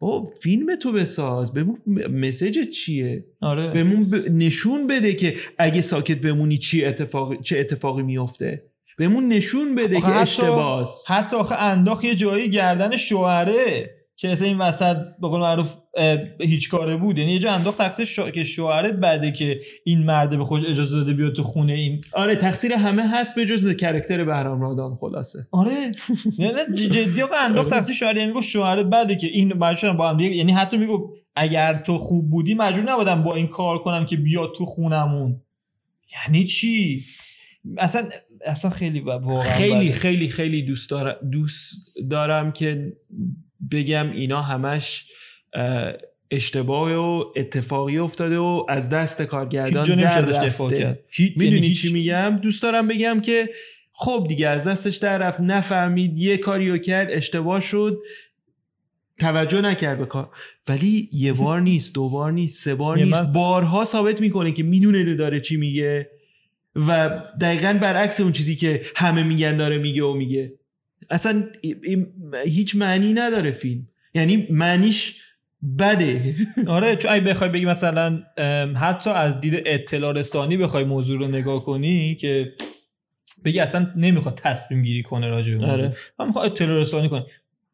با 0.04 0.26
فیلم 0.26 0.76
تو 0.76 0.92
بساز. 0.92 1.54
بمون 1.54 1.78
مسیج 2.12 2.70
چیه؟ 2.70 3.26
آره. 3.42 3.72
بهمون 3.72 4.10
ب... 4.10 4.16
نشون 4.16 4.88
بده 4.88 5.14
که 5.14 5.38
اگه 5.58 5.82
ساکت 5.82 6.22
بمونی 6.22 6.58
چی 6.58 6.86
اتفاق 6.86 7.42
چه 7.42 7.60
اتفاقی 7.60 8.04
میفته 8.04 8.64
بهمون 8.98 9.28
نشون 9.28 9.76
بده 9.76 10.02
که 10.02 10.08
اشتباس. 10.08 11.04
حتی 11.08 11.36
آخه 11.36 11.56
انداخت 11.56 12.04
یه 12.04 12.16
جایی 12.16 12.50
گردن 12.50 12.98
شوهره. 12.98 13.96
که 14.16 14.30
اصلا 14.30 14.48
این 14.48 14.58
وسط 14.58 14.98
به 15.22 15.28
قول 15.28 15.40
معروف 15.40 15.76
هیچ 16.40 16.70
کاره 16.70 16.98
بود. 16.98 17.18
یعنی 17.18 17.32
یه 17.32 17.40
جا 17.40 17.52
انداخت 17.52 17.78
تقصیر 17.78 18.06
شو... 18.06 18.30
که 18.32 18.44
شوهره 18.44 18.92
بده 18.92 19.32
که 19.32 19.60
این 19.86 20.04
مرده 20.04 20.38
به 20.38 20.44
خودش 20.44 20.70
اجازه 20.70 20.96
داده 20.96 21.14
بیاد 21.14 21.34
تو 21.34 21.44
خونه 21.44 21.74
این 21.74 22.02
آره 22.14 22.36
تقصیر 22.36 22.74
همه 22.74 23.10
هست 23.10 23.36
به 23.36 23.46
جز 23.46 23.76
کرکتر 23.76 24.24
بهرام 24.24 24.62
رادان 24.62 24.96
خلاصه. 24.96 25.48
آره. 25.52 25.92
یعنی 26.38 26.58
ج- 26.76 26.80
جدی 26.80 27.22
آقا 27.22 27.36
انداخت 27.36 27.70
تقصیر 27.70 27.96
شوهره 27.96 28.18
یعنی 28.18 28.28
می‌گفت 28.32 28.48
شوهره 28.48 28.84
بده 28.84 29.16
که 29.16 29.28
این 29.28 29.54
مجبورن 29.54 29.98
با 29.98 30.10
هم 30.10 30.18
دیگه 30.18 30.36
یعنی 30.36 30.52
حتی 30.52 30.78
می‌گفت 30.78 31.04
اگر 31.36 31.78
تو 31.78 31.98
خوب 31.98 32.30
بودی 32.30 32.54
مجبور 32.54 32.92
نبودم 32.92 33.24
با 33.24 33.36
این 33.36 33.48
کار 33.48 33.80
کنم 33.80 34.06
که 34.06 34.18
بیاد 34.18 34.54
تو 34.58 34.66
خونمون. 34.66 35.42
یعنی 36.14 36.46
چی؟ 36.46 37.04
اصلا 37.78 38.10
اصلا 38.46 38.72
خیلی 38.72 39.00
واقعا 39.00 39.44
خیلی. 39.44 39.92
خیلی 39.92 40.28
خیلی 40.28 40.62
دوست 40.62 40.90
دارم 40.90 41.30
دوست 41.32 41.96
دارم 42.10 42.52
که 42.52 42.94
بگم 43.72 44.12
اینا 44.12 44.42
همش 44.42 45.06
اه، 45.54 45.94
اشتباه 46.32 46.94
و 46.94 47.24
اتفاقی 47.36 47.98
افتاده 47.98 48.38
و 48.38 48.66
از 48.70 48.90
دست 48.90 49.22
کارگردان 49.22 49.96
در 49.96 50.22
رفته. 50.22 51.04
می‌دونی 51.36 51.56
یعنی 51.56 51.74
چی 51.74 51.94
میگم؟ 51.94 52.40
دوست 52.42 52.64
دارم 52.64 52.88
بگم 52.88 53.22
که 53.22 53.50
خب 53.92 54.26
دیگه 54.30 54.48
از 54.48 54.68
دستش 54.68 54.98
در 54.98 55.18
رفت 55.18 55.40
نفهمید 55.40 56.20
یه 56.20 56.38
کاریو 56.38 56.78
کرد 56.78 57.08
اشتباه 57.12 57.60
شد. 57.60 58.00
توجه 59.20 59.62
نکرد 59.62 59.98
به 59.98 60.06
کار. 60.06 60.30
ولی 60.68 61.10
یه 61.14 61.34
بار 61.34 61.62
نیست 61.72 61.94
دو 61.94 62.10
بار 62.10 62.32
نیست 62.32 62.64
سه 62.64 62.76
بار 62.76 62.98
نیست. 62.98 63.34
بارها 63.34 63.84
ثابت 63.84 64.22
می‌کنه 64.22 64.52
که 64.52 64.64
می‌دونه 64.64 65.16
داره 65.16 65.40
چی 65.40 65.58
میگه 65.58 66.10
و 66.76 67.10
دقیقا 67.42 67.80
برعکس 67.82 68.22
اون 68.22 68.32
چیزی 68.32 68.56
که 68.56 68.82
همه 68.96 69.24
میگن 69.24 69.56
داره 69.58 69.78
میگه 69.78 70.04
و 70.04 70.14
میگه. 70.14 70.54
اصلا 71.10 71.44
هیچ 72.46 72.76
معنی 72.76 73.14
نداره 73.14 73.52
فیلم. 73.52 73.88
یعنی 74.14 74.48
معنیش 74.50 75.22
بده. 75.80 76.36
آره 76.68 76.96
چون 76.96 77.12
اگه 77.12 77.24
بخوای 77.24 77.50
بگی 77.50 77.66
مثلا 77.66 78.24
حتی 78.76 79.10
از 79.10 79.40
دید 79.42 79.62
اطلاع 79.66 80.14
رسانی 80.14 80.58
بخوای 80.58 80.84
موضوع 80.84 81.20
رو 81.20 81.28
نگاه 81.28 81.66
کنی 81.66 82.16
که 82.16 82.54
بگی 83.46 83.60
اصلا 83.60 83.94
نمی‌خواد 83.96 84.36
تصمیم 84.44 84.84
گیری 84.84 85.04
کنه 85.04 85.28
راجع 85.28 85.54
به 85.54 85.60
موضوع. 85.60 85.74
آره. 85.74 85.96
من 86.20 86.28
می‌خواد 86.28 86.52
اطلاع 86.52 86.82
رسانی 86.82 87.10
کنه 87.10 87.26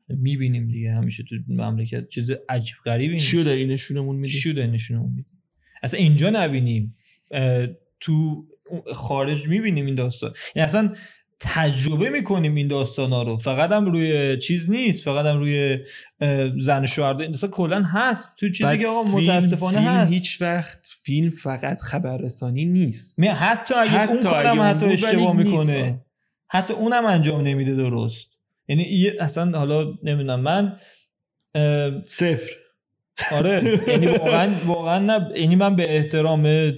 می‌بینیم 0.09 0.67
دیگه 0.67 0.91
همیشه 0.91 1.23
تو 1.23 1.35
مملکت 1.47 2.07
چیز 2.07 2.31
عجیب 2.49 2.75
غریبی 2.85 3.13
نیست. 3.13 3.27
چیو 3.27 3.43
داری 3.43 3.65
نشونمون 3.65 4.15
میدی؟ 4.15 4.39
چیو 4.39 4.53
داری 4.53 4.67
نشونمون 4.67 5.09
میدی؟ 5.15 5.29
اصلا 5.83 5.99
اینجا 5.99 6.29
نبینیم. 6.29 6.95
تو 7.99 8.45
خارج 8.93 9.47
می‌بینیم 9.47 9.85
این 9.85 9.95
داستان. 9.95 10.33
یعنی 10.55 10.65
اصلا 10.65 10.93
تجربه 11.39 12.09
می‌کنیم 12.09 12.55
این 12.55 12.67
داستان 12.67 13.13
ها 13.13 13.23
رو. 13.23 13.37
فقط 13.37 13.71
هم 13.71 13.85
روی 13.85 14.37
چیز 14.37 14.69
نیست 14.69 15.03
فقط 15.03 15.25
هم 15.25 15.37
روی 15.37 15.77
زن 16.59 16.85
شوهر 16.85 17.17
این 17.17 17.33
کلا 17.33 17.83
هست. 17.83 18.35
تو 18.37 18.49
چیزی 18.49 18.77
که 18.77 18.87
آقا 18.87 19.03
متاسفانه 19.03 19.77
فیلم 19.77 19.87
هست. 19.89 20.13
هیچ 20.13 20.41
وقت 20.41 20.87
فیلم 21.03 21.29
فقط 21.29 21.79
خبررسانی 21.81 22.65
نیست. 22.65 23.19
حتی 23.19 23.73
اگه 23.73 23.91
حتی 23.91 24.13
اون 24.13 24.21
کارم 24.21 24.61
حتی 24.61 24.85
اشتباه 24.85 25.35
می‌کنه. 25.35 26.01
حتی 26.47 26.73
اونم 26.73 27.05
انجام 27.05 27.41
نمیده 27.41 27.75
درست. 27.75 28.27
یعنی 28.67 29.09
اصلا 29.19 29.57
حالا 29.57 29.85
نمی‌دونم 30.03 30.39
من 30.39 30.75
صفر. 32.05 32.51
آره. 33.31 33.79
یعنی 33.87 34.07
واقعا 34.07 34.55
واقعا 34.65 34.99
نه. 34.99 35.29
یعنی 35.35 35.55
من 35.55 35.75
به 35.75 35.95
احترام 35.95 36.71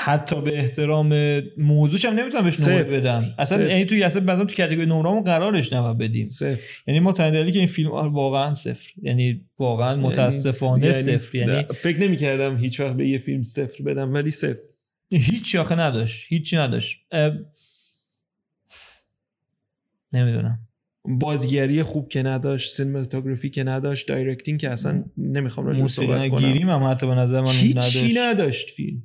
حتی 0.00 0.40
به 0.40 0.58
احترام 0.58 1.40
موضوعش 1.56 2.04
هم 2.04 2.14
نمی‌تونم 2.14 2.44
بهش 2.44 2.60
نمره 2.60 2.84
بدم. 2.84 3.34
اصلا 3.38 3.62
یعنی 3.62 3.84
توی 3.84 4.02
اصلا 4.02 4.22
مثلا 4.22 4.44
تو 4.44 4.54
category 4.54 4.86
نمرهمون 4.86 5.24
قرارش 5.24 5.72
نباید 5.72 5.98
بدیم. 5.98 6.28
صفر. 6.28 6.58
یعنی 6.86 7.00
ما 7.00 7.12
که 7.12 7.32
این 7.34 7.66
فیلم 7.66 7.90
واقعا 7.90 8.54
صفر. 8.54 8.92
یعنی 9.02 9.44
واقعا 9.58 9.90
یعنی 9.90 10.02
متاسفانه 10.02 10.86
یعنی 10.86 11.02
صفر. 11.02 11.36
یعنی 11.36 11.62
فکر 11.62 12.00
نمی‌کردم 12.00 12.56
هیچ 12.56 12.80
وقت 12.80 12.96
به 12.96 13.08
یه 13.08 13.18
فیلم 13.18 13.42
صفر 13.42 13.84
بدم 13.84 14.14
ولی 14.14 14.30
صفر. 14.30 14.68
هیچ 15.10 15.56
آخه 15.56 15.74
نداشت. 15.74 16.26
هیچی 16.28 16.56
نداشت. 16.56 16.98
نمی‌دونم. 20.12 20.58
بازیگری 21.04 21.82
خوب 21.82 22.08
که 22.08 22.22
نداشت 22.22 22.76
cinematography 22.76 23.50
که 23.50 23.64
نداشت 23.64 24.08
directing 24.08 24.60
که 24.60 24.70
اصلا 24.70 25.04
نمی‌خوام 25.16 25.66
راجع 25.66 25.86
صحبت 25.86 26.28
کنم. 26.28 26.38
گیریم 26.38 26.70
هم 26.70 26.82
حتی 26.82 27.06
به 27.06 27.14
نظر 27.14 27.40
من 27.40 27.52
هیچی 27.52 28.14
نداشت 28.16 28.70
فیلم. 28.70 29.02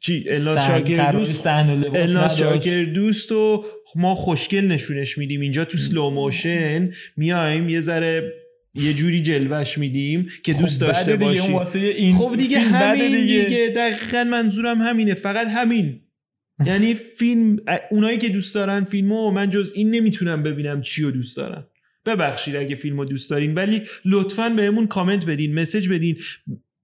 چی؟ 0.00 0.24
الناز 0.28 0.66
شاکردوست 0.66 1.46
الناز 1.46 2.38
شاکردوست 2.38 3.32
و 3.32 3.64
ما 3.96 4.14
خوشگل 4.14 4.64
نشونش 4.64 5.18
میدیم. 5.18 5.40
اینجا 5.40 5.64
تو 5.64 5.78
slow 5.78 6.10
motion 6.10 6.92
میایم 7.16 7.68
یه 7.68 7.80
ذره 7.80 8.32
یه 8.74 8.94
جوری 8.94 9.22
جلوه‌ش 9.22 9.78
میدیم 9.78 10.28
که 10.44 10.54
خب 10.54 10.60
دوست 10.60 10.80
داشته 10.80 11.16
باشی. 11.16 12.12
خب 12.12 12.36
دیگه 12.36 12.58
همین 12.58 13.20
دیگه. 13.20 13.44
دیگه. 13.44 13.72
دقیقا 13.76 14.24
منظورم 14.24 14.82
همینه. 14.82 15.14
فقط 15.14 15.46
همین. 15.46 16.00
یعنی 16.66 16.94
فیلم 16.94 17.56
اونایی 17.90 18.18
که 18.18 18.28
دوست 18.28 18.54
دارن 18.54 18.84
فیلمو 18.84 19.30
من 19.30 19.50
جز 19.50 19.72
این 19.74 19.90
نمی‌تونم 19.90 20.42
ببینم 20.42 20.80
چی 20.80 21.02
رو 21.02 21.10
دوست 21.10 21.36
دارن. 21.36 21.66
ببخشید 22.06 22.56
اگه 22.56 22.74
فیلمو 22.74 23.04
دوست 23.04 23.30
دارین 23.30 23.54
ولی 23.54 23.82
لطفا 24.04 24.48
بهمون 24.48 24.86
کامنت 24.86 25.24
بدین 25.24 25.54
message 25.54 25.88
بدین. 25.88 26.16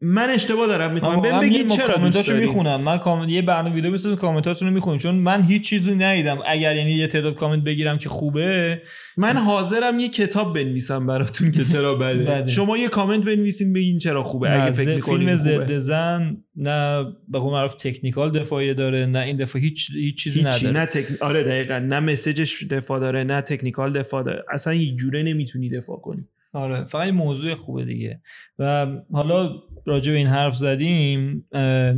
من 0.05 0.31
اشتباه 0.31 0.67
دارم 0.67 0.93
می‌کنم. 0.93 1.21
بهم 1.21 1.41
بگید 1.41 1.69
چرا 1.69 1.97
دوست 1.97 2.31
می‌خونم. 2.31 2.81
من 2.81 2.99
کامنت 2.99 3.31
یه 3.31 3.43
برنامه 3.43 3.75
ویدیو 3.75 3.93
بسازم 3.93 4.17
کامنتاتون 4.17 4.69
رو 4.69 4.75
می‌خونم. 4.75 4.99
چون 4.99 5.15
من 5.15 5.43
هیچ 5.43 5.69
چیزی 5.69 5.95
ندیدم. 5.95 6.39
اگر 6.47 6.77
یعنی 6.77 6.91
یه 6.91 7.07
تعداد 7.07 7.35
کامنت 7.35 7.65
بگیرم 7.65 7.99
که 7.99 8.09
خوبه 8.09 8.83
من 9.17 9.37
حاضرم 9.37 9.99
یه 9.99 10.09
کتاب 10.09 10.55
بنویسم 10.55 11.07
براتون 11.07 11.51
که 11.51 11.65
چرا 11.65 11.95
بده. 12.03 12.47
شما 12.47 12.79
یه 12.79 12.89
کامنت 12.89 13.25
بنویسین 13.25 13.73
بگین 13.73 13.99
چرا 13.99 14.23
خوبه. 14.23 14.63
اگه 14.63 14.73
فکر 14.73 14.99
فیلم 14.99 15.37
ضد 15.37 15.79
زن 15.79 16.37
نه 16.57 17.05
به 17.29 17.39
قول 17.39 17.53
معروف 17.53 17.75
تکنیکال 17.75 18.31
دفاعی 18.31 18.75
داره 18.75 19.07
نه 19.07 19.19
این 19.19 19.37
دفاع 19.37 19.63
هیچ 19.63 19.91
هیچ 19.95 20.23
چیزی 20.23 20.41
نداره. 20.43 20.71
نه 20.71 20.87
تک... 20.87 21.07
آره 21.23 21.43
دقیقا. 21.43 21.79
نه 21.79 22.01
مسیجش 22.01 22.63
دفاع 22.63 23.01
داره 23.01 23.25
نه 23.25 23.41
تکنیکال 23.41 23.93
دفاع 23.93 24.23
داره. 24.23 24.45
اصلا 24.53 24.73
هیچ 24.73 24.95
جوره 24.95 25.23
نمی‌تونی 25.23 25.69
دفاع 25.71 26.01
کنی. 26.01 26.25
آره 26.53 26.85
فقط 26.85 27.09
موضوع 27.09 27.55
خوبه 27.55 27.85
دیگه. 27.85 28.21
و 28.59 28.87
حالا 29.13 29.53
راجع 29.87 30.13
به 30.13 30.19
این 30.19 30.27
حرف 30.27 30.57
زدیم 30.57 31.49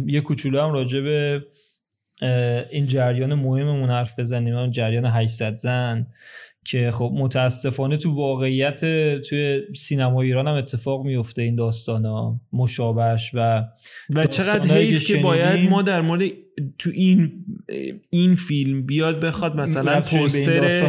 یه 0.07 0.21
کوچولو 0.25 0.61
هم 0.61 0.73
راجع 0.73 1.01
به 1.01 1.43
این 2.71 2.87
جریان 2.87 3.35
مهممون 3.35 3.91
حرف 3.91 4.19
بزنیم. 4.19 4.71
جریان 4.71 5.05
800 5.05 5.55
زن. 5.55 6.07
که 6.65 6.91
خب 6.91 7.13
متاسفانه 7.15 7.97
تو 7.97 8.15
واقعیت 8.15 8.81
توی 9.21 9.61
سینما 9.75 10.23
ایران 10.23 10.49
هم 10.49 10.55
اتفاق 10.55 11.05
میفته 11.05 11.43
این 11.43 11.55
داستان 11.55 12.05
ها 12.05 12.41
مشابهش 12.53 13.31
و 13.35 13.65
و 14.15 14.27
چقدر 14.27 14.75
حیف 14.75 15.07
که 15.07 15.17
باید 15.17 15.71
ما 15.71 15.83
در 15.83 16.01
مورد 16.01 16.23
تو 16.79 16.91
این 16.95 17.45
این 18.11 18.35
فیلم 18.35 18.87
بیاد 18.87 19.21
بخواد 19.21 19.57
مثلا 19.57 20.01
پوستر 20.01 20.89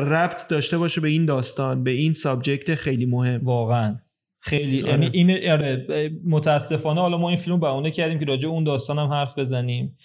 ربط 0.00 0.48
داشته 0.48 0.78
باشه 0.78 1.00
به 1.00 1.08
این 1.08 1.24
داستان 1.24 1.84
به 1.84 1.90
این 1.90 2.12
سابجکت 2.12 2.74
خیلی 2.74 3.06
مهم. 3.06 3.40
واقعا. 3.42 3.98
خیلی 4.40 4.82
آره. 4.82 4.90
یعنی 4.90 5.10
این 5.12 5.50
آره 5.50 5.86
متاسفانه 6.24 7.00
حالا 7.00 7.18
ما 7.18 7.28
این 7.28 7.38
فیلم 7.38 7.60
به 7.60 7.90
کردیم 7.90 8.18
که 8.18 8.24
راجع 8.24 8.48
اون 8.48 8.64
داستان 8.64 8.98
هم 8.98 9.08
حرف 9.08 9.38
بزنیم. 9.38 9.96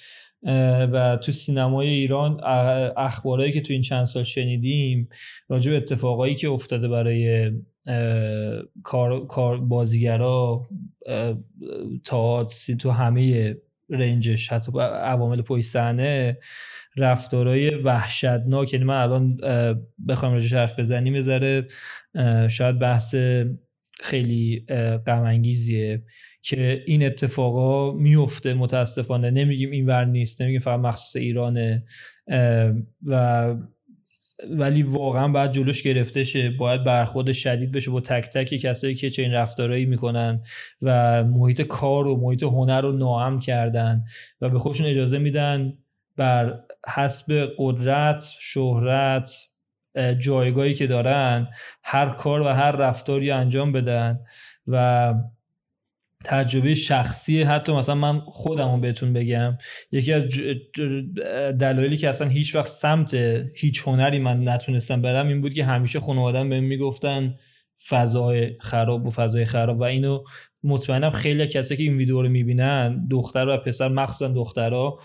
و 0.93 1.17
تو 1.21 1.32
سینمای 1.32 1.88
ایران 1.88 2.39
اخبارهایی 2.97 3.51
که 3.51 3.62
تو 3.62 3.73
این 3.73 3.82
چند 3.82 4.06
سال 4.06 4.23
شنیدیم 4.23 5.10
راجع 5.49 5.71
به 5.71 5.77
اتفاقایی 5.77 6.36
که 6.36 6.49
افتاده 6.49 6.88
برای 6.88 7.51
کار, 8.84 9.27
کار 9.27 9.58
بازیگرا 9.58 10.67
تا 12.03 12.47
تو 12.79 12.91
همه 12.91 13.56
رنجش 13.89 14.47
حتی 14.51 14.79
عوامل 14.79 15.41
پشت 15.41 15.65
صحنه 15.65 16.38
رفتارهای 16.97 17.69
وحشتناک. 17.69 18.73
یعنی 18.73 18.86
من 18.86 19.01
الان 19.01 19.38
بخوام 20.08 20.34
راجعش 20.34 20.53
حرف 20.53 20.79
بزنیم 20.79 21.15
یه 21.15 21.67
شاید 22.47 22.79
بحث 22.79 23.15
خیلی 23.99 24.65
غم 25.08 25.23
که 26.45 26.84
این 26.88 27.06
اتفاقا 27.06 27.91
میفته 27.91 28.53
متاسفانه. 28.53 29.32
نمیگیم 29.32 29.71
این 29.71 29.86
ور 29.86 30.06
نیست 30.06 30.41
نمیگیم 30.41 30.62
فقط 30.62 30.79
مخصوص 30.79 31.15
ایرانه. 31.15 31.86
و 33.06 33.56
ولی 34.49 34.84
واقعا 34.84 35.27
باید 35.27 35.51
جلوش 35.51 35.84
گرفته 35.84 36.23
شه 36.23 36.49
باید 36.49 36.84
برخورد 36.84 37.32
شدید 37.32 37.71
بشه 37.71 37.91
با 37.91 38.01
تک 38.01 38.29
تک 38.29 38.58
کسایی 38.58 38.95
که 38.95 39.10
چنین 39.10 39.32
رفتارهایی 39.32 39.86
می‌کنن 39.86 40.41
و 40.82 41.23
محیط 41.23 41.62
کار 41.62 42.08
و 42.08 42.21
محیط 42.21 42.43
هنر 42.43 42.82
رو 42.82 42.91
ناام 42.91 43.39
کردن 43.39 44.03
و 44.41 44.49
به 44.49 44.60
خودشون 44.60 44.86
اجازه 44.86 45.17
میدن 45.17 45.73
بر 46.17 46.60
حسب 46.95 47.49
قدرت 47.58 48.34
شهرت 48.39 49.34
جایگاهی 50.19 50.73
که 50.73 50.88
دارن 50.88 51.47
هر 51.84 52.10
کار 52.10 52.41
و 52.41 52.47
هر 52.47 52.71
رفتاری 52.71 53.32
انجام 53.32 53.71
بدن. 53.71 54.19
و 54.67 55.13
تجربه 56.23 56.75
شخصی 56.75 57.41
حتی 57.41 57.73
مثلا 57.73 57.95
من 57.95 58.19
خودم 58.19 58.71
رو 58.71 58.77
بهتون 58.77 59.13
بگم 59.13 59.57
یکی 59.91 60.13
از 60.13 60.23
دلایلی 61.59 61.97
که 61.97 62.09
اصلا 62.09 62.27
هیچ 62.29 62.55
وقت 62.55 62.67
سمت 62.67 63.13
هیچ 63.55 63.83
هنری 63.88 64.19
من 64.19 64.47
نتونستم 64.47 65.01
برم 65.01 65.27
این 65.27 65.41
بود 65.41 65.53
که 65.53 65.65
همیشه 65.65 65.99
خانوادم 65.99 66.49
بهم 66.49 66.63
می‌گفتن 66.63 67.36
فضای 67.88 68.57
خراب 68.59 69.05
و 69.05 69.09
فضای 69.09 69.45
خراب 69.45 69.79
و 69.79 69.83
اینو 69.83 70.23
مطمئنم 70.63 71.12
خیلی 71.12 71.47
کسایی 71.47 71.77
که 71.77 71.83
این 71.83 71.97
ویدیو 71.97 72.21
رو 72.21 72.29
می‌بینن 72.29 73.07
دختر 73.12 73.47
و 73.47 73.57
پسر 73.57 73.88
مخصوصا 73.88 74.27
دخترها 74.27 74.99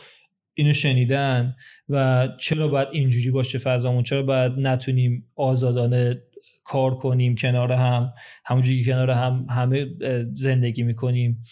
اینو 0.54 0.72
شنیدن 0.72 1.54
و 1.88 2.28
چرا 2.40 2.68
باید 2.68 2.88
اینجوری 2.92 3.30
باشه 3.30 3.58
فضامون؟ 3.58 4.02
چرا 4.02 4.22
باید 4.22 4.52
نتونیم 4.56 5.30
آزادانه 5.36 6.22
کار 6.68 6.94
کنیم 6.94 7.34
کنار 7.34 7.72
هم 7.72 8.12
همونجوری 8.44 8.84
که 8.84 8.90
کنار 8.90 9.10
هم 9.10 9.46
همه 9.50 9.86
زندگی 10.32 10.82
می‌کنیم. 10.82 11.42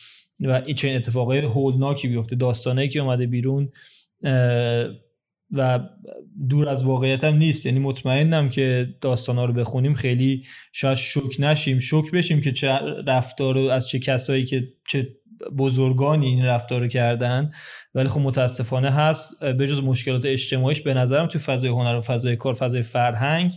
و 0.40 0.60
چنین 0.60 0.96
اتفاقای 0.96 1.38
هولناکی 1.38 2.08
بیفته 2.08 2.36
داستانه 2.36 2.88
که 2.88 2.98
اومده 2.98 3.26
بیرون 3.26 3.68
و 5.52 5.80
دور 6.48 6.68
از 6.68 6.84
واقعیت 6.84 7.24
هم 7.24 7.36
نیست. 7.36 7.66
یعنی 7.66 7.78
مطمئنم 7.78 8.48
که 8.48 8.94
داستان 9.00 9.38
ها 9.38 9.44
رو 9.44 9.52
بخونیم 9.52 9.94
خیلی 9.94 10.44
شاید 10.72 10.96
شک 10.96 11.36
نشیم. 11.38 11.78
شک 11.78 12.10
بشیم 12.12 12.40
که 12.40 12.52
چه 12.52 12.68
رفتار 13.06 13.58
از 13.58 13.88
چه 13.88 13.98
کسایی 13.98 14.44
که 14.44 14.68
چه 14.88 15.08
بزرگانی 15.58 16.26
این 16.26 16.44
رفتار 16.44 16.80
رو 16.80 16.88
کردن. 16.88 17.50
ولی 17.94 18.08
خب 18.08 18.20
متاسفانه 18.20 18.90
هست. 18.90 19.44
به 19.44 19.66
جز 19.66 19.80
مشکلات 19.80 20.24
اجتماعیش 20.24 20.80
به 20.80 20.94
نظرم 20.94 21.26
تو 21.26 21.38
فضای 21.38 21.70
هنر 21.70 21.96
و 21.96 22.00
فضای 22.00 22.36
کار 22.36 22.54
فضای 22.54 22.82
فرهنگ 22.82 23.52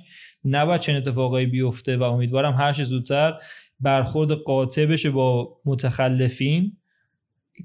نباید 0.45 0.82
چنین 0.82 0.97
اتفاقایی 0.97 1.45
بیفته 1.45 1.97
و 1.97 2.04
امیدوارم 2.04 2.54
هر 2.54 2.73
زودتر 2.73 3.34
برخورد 3.80 4.32
قاطع 4.32 4.86
بشه 4.86 5.10
با 5.12 5.58
متخلفین 5.65 6.78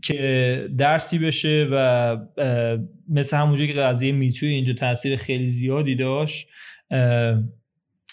که 0.03 0.69
درسی 0.79 1.19
بشه 1.19 1.69
و 1.73 2.17
مثل 3.09 3.37
همونجایی 3.37 3.73
که 3.73 3.81
قضیه 3.81 4.13
میتوی 4.13 4.49
اینجا 4.49 4.73
تاثیر 4.73 5.17
خیلی 5.17 5.47
زیادی 5.47 5.95
داشت 5.95 6.49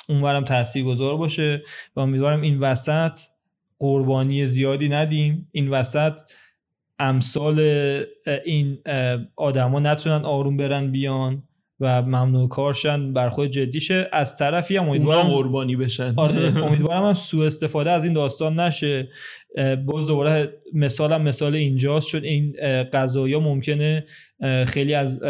اونورم 0.09 0.43
تاثیر 0.45 0.83
گذار 0.83 1.17
باشه 1.17 1.63
و 1.95 1.99
امیدوارم 1.99 2.41
این 2.41 2.59
وسط 2.59 3.17
قربانی 3.79 4.45
زیادی 4.45 4.89
ندیم. 4.89 5.49
این 5.51 5.69
وسط 5.69 6.19
امثال 6.99 7.59
این 8.45 8.77
آدما 9.35 9.79
نتونن 9.79 10.25
آروم 10.25 10.57
برن 10.57 10.91
بیان. 10.91 11.43
و 11.81 12.01
ممنوع 12.01 12.47
کارشن 12.47 13.13
بر 13.13 13.29
خود 13.29 13.49
جدیشه. 13.49 14.09
از 14.11 14.37
طرفی 14.37 14.77
هم 14.77 14.89
امیدوارم 14.89 15.27
قربانی 15.27 15.75
بشن. 15.75 16.13
آره 16.17 16.57
امیدوارم 16.65 17.07
هم 17.07 17.13
سوء 17.13 17.47
استفاده 17.47 17.91
از 17.91 18.03
این 18.05 18.13
داستان 18.13 18.59
نشه. 18.59 19.09
باز 19.85 20.07
دوباره 20.07 20.61
مثالم 20.73 21.21
مثال 21.21 21.55
اینجاست 21.55 22.07
چون 22.07 22.23
این 22.23 22.55
قضایی 22.93 23.37
ممکنه 23.37 24.05
خیلی 24.65 24.93
از 24.93 25.21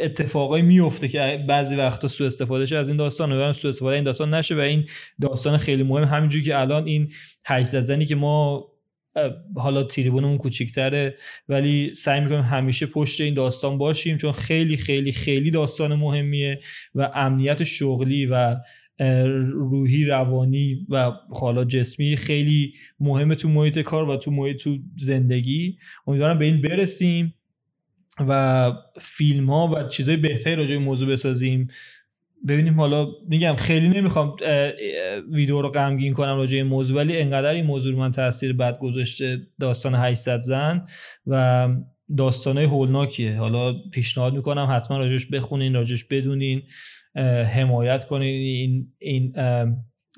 اتفاقایی 0.00 0.62
میفته 0.62 1.08
که 1.08 1.44
بعضی 1.48 1.76
وقتا 1.76 2.08
سوء 2.08 2.26
استفاده 2.26 2.78
از 2.78 2.88
این 2.88 2.96
داستان 2.96 3.32
و 3.32 3.52
سوء 3.52 3.70
استفاده 3.70 3.94
این 3.94 4.04
داستان 4.04 4.34
نشه 4.34 4.54
و 4.54 4.58
این 4.58 4.84
داستان 5.20 5.56
خیلی 5.56 5.82
مهم 5.82 6.04
همینجوری 6.04 6.44
که 6.44 6.60
الان 6.60 6.86
این 6.86 7.12
800 7.46 7.84
زنی 7.84 8.04
که 8.06 8.14
ما 8.14 8.66
حالا 9.56 9.82
تریبونمون 9.82 10.38
کوچیکتره 10.38 11.14
ولی 11.48 11.94
سعی 11.94 12.20
می‌کنیم 12.20 12.42
همیشه 12.42 12.86
پشت 12.86 13.20
این 13.20 13.34
داستان 13.34 13.78
باشیم 13.78 14.16
چون 14.16 14.32
خیلی 14.32 14.76
خیلی 14.76 15.12
خیلی 15.12 15.50
داستان 15.50 15.94
مهمیه 15.94 16.60
و 16.94 17.10
امنیت 17.14 17.64
شغلی 17.64 18.26
و 18.26 18.56
روحی 19.52 20.04
روانی 20.04 20.86
و 20.88 21.12
حالا 21.30 21.64
جسمی 21.64 22.16
خیلی 22.16 22.74
مهمه 23.00 23.34
تو 23.34 23.48
محیط 23.48 23.78
کار 23.78 24.08
و 24.08 24.16
تو 24.16 24.30
محیط 24.30 24.56
تو 24.56 24.78
زندگی. 24.98 25.78
امیدوارم 26.06 26.38
به 26.38 26.44
این 26.44 26.60
برسیم 26.60 27.34
و 28.28 28.72
فیلم 29.00 29.50
ها 29.50 29.68
و 29.68 29.88
چیزای 29.88 30.16
بهتری 30.16 30.56
راجع 30.56 30.76
موضوع 30.76 31.08
بسازیم. 31.08 31.68
ببینیم 32.48 32.80
حالا 32.80 33.08
میگم 33.28 33.54
خیلی 33.54 33.88
نمی‌خوام 33.88 34.36
ویدیو 35.32 35.62
رو 35.62 35.68
غمگین 35.68 36.12
کنم 36.12 36.36
راجع 36.36 36.56
این 36.56 36.66
موضوع 36.66 36.96
ولی 36.96 37.18
انقدر 37.18 37.54
این 37.54 37.66
موضوع 37.66 37.94
من 37.94 38.12
تاثیر 38.12 38.52
بد 38.52 38.78
گذاشته 38.78 39.38
داستان 39.60 39.94
800 39.94 40.40
زن 40.40 40.84
و 41.26 41.68
داستانه 42.16 42.66
هولناکیه. 42.66 43.36
حالا 43.36 43.72
پیشنهاد 43.92 44.34
می‌کنم 44.34 44.68
حتما 44.70 44.98
راجش 44.98 45.26
بخونین 45.26 45.74
راجش 45.74 46.04
بدونین 46.04 46.62
حمایت 47.54 48.04
کنین 48.04 48.40
این 48.40 48.92
این 48.98 49.32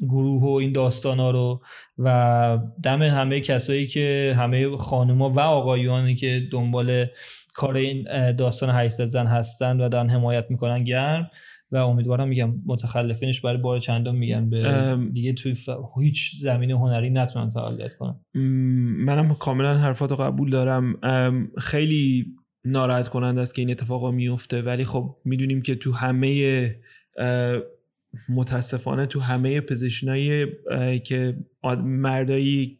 گروه 0.01 0.43
و 0.43 0.51
این 0.51 0.73
داستان 0.73 1.21
ها 1.21 1.31
رو 1.31 1.63
و 1.99 2.59
دم 2.83 3.03
همه 3.03 3.41
کسایی 3.41 3.87
که 3.87 4.35
همه 4.37 4.77
خانوما 4.77 5.31
و 5.31 5.41
آقایانی 5.41 6.15
که 6.15 6.43
دنبال 6.53 7.07
کار 7.55 7.77
این 7.77 8.33
داستان 8.33 8.71
800 8.71 9.05
زن 9.05 9.27
هستن 9.27 9.81
و 9.81 9.89
دارن 9.89 10.09
حمایت 10.09 10.47
می‌کنن 10.51 10.85
گرم. 10.85 11.31
و 11.71 11.77
امیدوارم 11.77 12.29
میگم 12.29 12.55
متخلفینش 12.67 13.41
برای 13.41 13.59
بار 13.63 13.81
چندم 13.81 14.15
میگن 14.15 14.51
به 14.51 14.99
دیگه 15.13 15.33
توی 15.33 15.55
هیچ 16.01 16.37
زمین 16.37 16.71
هنری 16.71 17.11
نتونن 17.11 17.49
فعالیت 17.49 17.95
کنن. 17.95 18.21
منم 19.05 19.35
کاملا 19.35 19.79
حرفات 19.79 20.13
قبول 20.13 20.51
دارم. 20.51 21.01
خیلی 21.59 22.27
ناراحت 22.65 23.09
کننده 23.09 23.41
است 23.41 23.55
که 23.55 23.63
این 23.63 23.71
اتفاقا 23.71 24.11
میفته 24.11 24.63
ولی 24.63 24.85
خب 24.85 25.17
می‌دونیم 25.25 25.63
که 25.63 25.75
تو 25.75 25.93
همه 25.93 26.77
متاسفانه 28.29 29.07
تو 29.07 29.21
همه 29.21 29.61
پزیشنایی 29.61 30.47
که 31.05 31.37
مردایی 31.85 32.79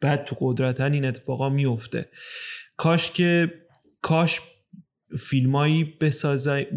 بعد 0.00 0.24
تو 0.24 0.36
قدرتن 0.40 0.92
این 0.92 1.04
اتفاقا 1.04 1.48
میفته. 1.50 2.08
کاش 2.76 3.10
که 3.10 3.52
کاش 4.02 4.40
فیلمایی 5.18 5.84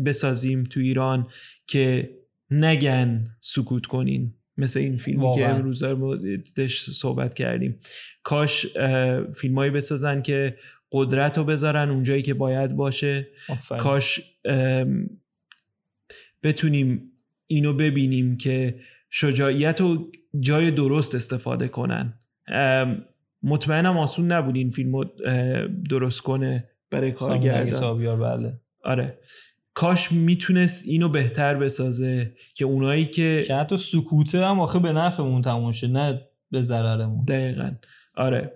بسازیم 0.05 0.63
تو 0.63 0.79
ایران 0.79 1.27
که 1.67 2.17
نگن 2.51 3.37
سکوت 3.41 3.85
کنین. 3.85 4.33
مثل 4.57 4.79
این 4.79 4.97
فیلمی 4.97 5.35
که 5.35 5.47
امروز 5.47 5.83
موردش 5.83 6.89
صحبت 6.89 7.33
کردیم. 7.33 7.79
کاش 8.23 8.67
فیلمایی 9.35 9.71
بسازن 9.71 10.21
که 10.21 10.57
قدرت 10.91 11.37
رو 11.37 11.43
بذارن 11.43 11.89
اونجایی 11.89 12.21
که 12.21 12.33
باید 12.33 12.75
باشه. 12.75 13.27
کاش 13.79 14.21
بتونیم 16.43 17.11
اینو 17.47 17.73
ببینیم 17.73 18.37
که 18.37 18.79
شجاعیت 19.09 19.81
رو 19.81 20.11
جای 20.39 20.71
درست 20.71 21.15
استفاده 21.15 21.67
کنن. 21.67 22.13
مطمئنم 23.43 23.97
آسون 23.97 24.31
نبود 24.31 24.55
این 24.55 24.69
فیلم 24.69 24.95
رو 24.95 25.03
درست 25.89 26.21
کنه. 26.21 26.69
برای 26.91 27.11
کارگردان 27.11 28.19
بله. 28.19 28.59
آره. 28.83 29.19
کاش 29.73 30.11
می‌تونست 30.11 30.83
اینو 30.85 31.09
بهتر 31.09 31.55
بسازه 31.55 32.33
که 32.53 32.65
اونایی 32.65 33.05
که 33.05 33.43
که 33.47 33.55
حتی 33.55 33.77
سکوته 33.77 34.45
هم 34.45 34.59
آخه 34.59 34.79
به 34.79 34.93
نفعمون 34.93 35.41
تموم 35.41 35.71
شه 35.71 35.87
نه 35.87 36.21
به 36.51 36.61
ضررمون. 36.61 37.25
دقیقا. 37.25 37.71
آره. 38.15 38.53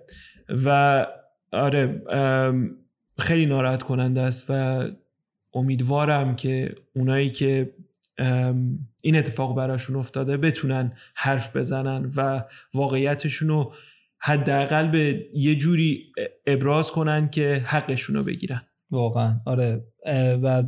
و 0.64 1.06
آره 1.52 2.02
خیلی 3.18 3.46
ناراحت 3.46 3.82
کننده 3.82 4.20
است 4.20 4.46
و 4.48 4.84
امیدوارم 5.54 6.36
که 6.36 6.74
اونایی 6.96 7.30
که 7.30 7.74
این 9.00 9.16
اتفاق 9.16 9.56
براشون 9.56 9.96
افتاده 9.96 10.36
بتونن 10.36 10.92
حرف 11.14 11.56
بزنن 11.56 12.10
و 12.16 12.44
واقعیتشون 12.74 13.48
رو 13.48 13.72
حداقل 14.18 14.88
به 14.88 15.26
یه 15.34 15.54
جوری 15.54 16.12
ابراز 16.46 16.90
کنن 16.90 17.28
که 17.28 17.62
حقشون 17.66 18.16
رو 18.16 18.22
بگیرن. 18.22 18.62
واقعا. 18.90 19.40
آره. 19.46 19.84
و 20.42 20.62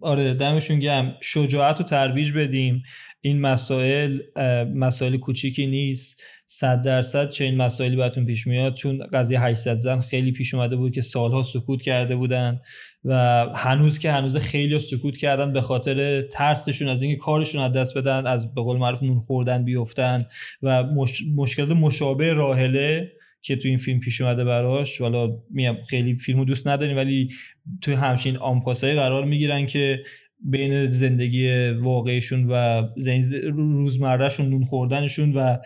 آره 0.00 0.34
دمشون 0.34 0.78
گم 0.78 1.12
شجاعت 1.20 1.78
رو 1.78 1.86
ترویج 1.86 2.32
بدیم. 2.32 2.82
این 3.20 3.40
مسائل 3.40 4.20
مسائل 4.74 5.16
کوچیکی 5.16 5.66
نیست. 5.66 6.22
صد 6.46 6.82
درصد 6.82 7.28
چه 7.28 7.44
این 7.44 7.56
مسائلی 7.56 7.96
براتون 7.96 8.26
پیش 8.26 8.46
میاد؟ 8.46 8.74
چون 8.74 9.06
قضیه 9.12 9.40
800 9.40 9.78
زن 9.78 10.00
خیلی 10.00 10.32
پیش 10.32 10.54
اومده 10.54 10.76
بود 10.76 10.92
که 10.92 11.00
سالها 11.00 11.42
سکوت 11.42 11.82
کرده 11.82 12.16
بودن. 12.16 12.60
و 13.04 13.46
هنوز 13.54 13.98
که 13.98 14.12
هنوز 14.12 14.36
خیلی 14.36 14.78
سکوت 14.78 15.16
کردن 15.16 15.52
به 15.52 15.60
خاطر 15.60 16.22
ترسشون 16.22 16.88
از 16.88 17.02
اینکه 17.02 17.18
کارشون 17.18 17.62
از 17.62 17.72
دست 17.72 17.98
بدن 17.98 18.26
از 18.26 18.54
به 18.54 18.62
قول 18.62 18.76
معروف 18.76 19.02
نون 19.02 19.20
خوردن 19.20 19.64
بیفتن 19.64 20.24
و 20.62 20.84
مش... 20.84 21.22
مشکلات 21.36 21.70
مشابه 21.70 22.32
راهله 22.32 23.12
که 23.42 23.56
تو 23.56 23.68
این 23.68 23.76
فیلم 23.76 24.00
پیش 24.00 24.20
اومده 24.20 24.44
براش. 24.44 25.00
والا 25.00 25.38
میام 25.50 25.82
خیلی 25.82 26.16
فیلمو 26.16 26.44
دوست 26.44 26.68
نداریم 26.68 26.96
ولی 26.96 27.28
تو 27.80 27.94
همچین 27.94 28.36
آمپاسایی 28.36 28.94
قرار 28.94 29.24
می‌گیرن 29.24 29.66
که 29.66 30.02
بین 30.44 30.90
زندگی 30.90 31.68
واقعیشون 31.70 32.46
و 32.50 32.82
روزمرهشون 33.52 34.48
نون 34.48 34.64
خوردنشون 34.64 35.32
و 35.32 35.56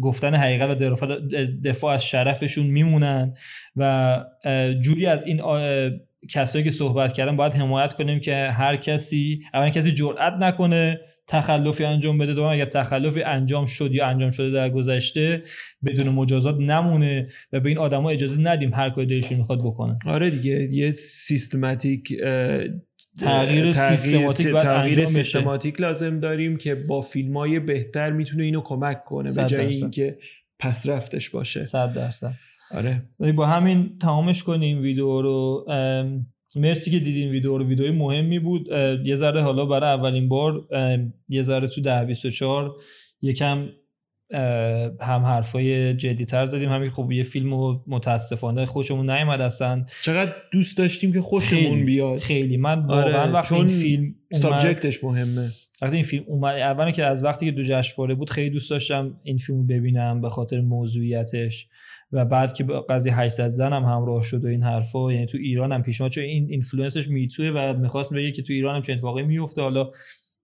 گفتن 0.00 0.34
حقیقت 0.34 0.82
و 0.82 0.94
دفاع 1.64 1.94
از 1.94 2.04
شرفشون 2.04 2.66
میمونن 2.66 3.34
و 3.76 4.24
جوری 4.80 5.06
از 5.06 5.26
این 5.26 5.40
کسایی 6.28 6.64
که 6.64 6.70
صحبت 6.70 7.12
کردن 7.12 7.36
باید 7.36 7.54
حمایت 7.54 7.92
کنیم 7.92 8.20
که 8.20 8.34
هر 8.34 8.76
کسی 8.76 9.40
اول 9.54 9.68
کسی 9.68 9.92
جرئت 9.92 10.32
نکنه 10.32 11.00
تخلفی 11.26 11.84
انجام 11.84 12.18
بده 12.18 12.34
دوم 12.34 12.48
اگر 12.48 12.64
تخلفی 12.64 13.22
انجام 13.22 13.66
شد 13.66 13.92
یا 13.92 14.06
انجام 14.06 14.30
شده 14.30 14.50
در 14.50 14.70
گذشته 14.70 15.42
بدون 15.84 16.08
مجازات 16.08 16.56
نمونه 16.60 17.26
و 17.52 17.60
به 17.60 17.68
این 17.68 17.78
آدما 17.78 18.10
اجازه 18.10 18.42
ندیم 18.42 18.74
هر 18.74 18.90
کاری 18.90 19.06
دلشون 19.06 19.38
می‌خواد 19.38 19.58
بکنن 19.58 19.94
آره 20.06 20.30
دیگه 20.30 20.68
یه 20.72 20.90
سیستماتیک 20.90 22.16
تغییر 23.20 23.72
سیستماتیک 23.72 24.46
تغییر 24.46 25.06
سیستماتیک 25.06 25.80
لازم 25.80 26.20
داریم 26.20 26.56
که 26.56 26.74
با 26.74 27.00
فیلم 27.00 27.36
های 27.36 27.58
بهتر 27.58 28.12
می‌تونه 28.12 28.44
اینو 28.44 28.60
کمک 28.60 29.04
کنه 29.04 29.32
به 29.34 29.46
جای 29.46 29.66
اینکه 29.66 30.18
پس 30.58 30.88
رفتش 30.88 31.30
باشه. 31.30 31.64
صد 31.64 31.92
درصد. 31.92 32.32
آره. 32.70 33.02
با 33.36 33.46
همین 33.46 33.98
تمامش 33.98 34.42
کنیم 34.42 34.82
ویدیو 34.82 35.22
رو 35.22 35.66
مرسی 36.56 36.90
که 36.90 36.98
دیدین 36.98 37.30
ویدیو 37.30 37.58
رو. 37.58 37.64
ویدیوی 37.64 37.90
مهمی 37.90 38.38
بود. 38.38 38.68
یه 39.04 39.16
ذره 39.16 39.42
حالا 39.42 39.66
برای 39.66 39.90
اولین 39.90 40.28
بار 40.28 40.68
یه 41.28 41.42
ذره 41.42 41.68
تو 41.68 41.80
ده 41.80 42.04
24 42.04 42.76
یکم 43.22 43.68
هم 45.00 45.22
حرفای 45.22 45.94
جدی 45.94 46.24
تر 46.24 46.46
زدیم. 46.46 46.68
همین 46.68 46.90
خب 46.90 47.12
یه 47.12 47.22
فیلم 47.22 47.80
متاسفانه 47.86 48.66
خوشمون 48.66 49.10
نیومد 49.10 49.40
اصلا. 49.40 49.84
چقدر 50.02 50.32
دوست 50.52 50.78
داشتیم 50.78 51.12
که 51.12 51.20
خوشمون 51.20 51.84
بیاد. 51.84 52.18
خیلی. 52.18 52.56
من 52.56 52.80
واقعا 52.80 53.22
آره، 53.22 53.32
وقتی 53.32 53.54
این 53.54 53.68
فیلم 53.68 54.14
سابجکتش 54.32 55.04
مهمه. 55.04 55.50
وقتی 55.82 55.96
این 55.96 56.04
فیلم 56.04 56.22
اومد 56.26 56.56
اولا 56.56 56.90
که 56.90 57.04
از 57.04 57.24
وقتی 57.24 57.46
که 57.46 57.52
تو 57.52 57.62
جشنواره 57.62 58.14
بود 58.14 58.30
خیلی 58.30 58.50
دوست 58.50 58.70
داشتم 58.70 59.20
این 59.22 59.36
فیلم 59.36 59.66
ببینم 59.66 60.20
به 60.20 60.28
خاطر 60.28 60.60
موضوعیتش. 60.60 61.68
و 62.12 62.24
بعد 62.24 62.52
که 62.52 62.64
قضیه 62.64 63.18
800 63.18 63.48
زن 63.48 63.72
هم 63.72 63.82
همراه 63.82 64.22
شد 64.22 64.44
و 64.44 64.48
این 64.48 64.62
حرفا 64.62 65.12
یعنی 65.12 65.26
تو 65.26 65.38
ایران 65.38 65.72
هم 65.72 65.82
پیش 65.82 66.02
چون 66.02 66.24
این 66.24 66.46
influence 66.50 66.97
ش 66.97 67.08
Me 67.08 67.21
Too 67.21 67.40
ه 67.40 67.46
و 67.54 67.78
می‌خواست 67.78 68.12
بگه 68.12 68.32
که 68.32 68.42
تو 68.42 68.52
ایران 68.52 68.76
هم 68.76 68.82
چه 68.82 68.92
اتفاقی 68.92 69.22
میفته 69.22 69.62
حالا 69.62 69.90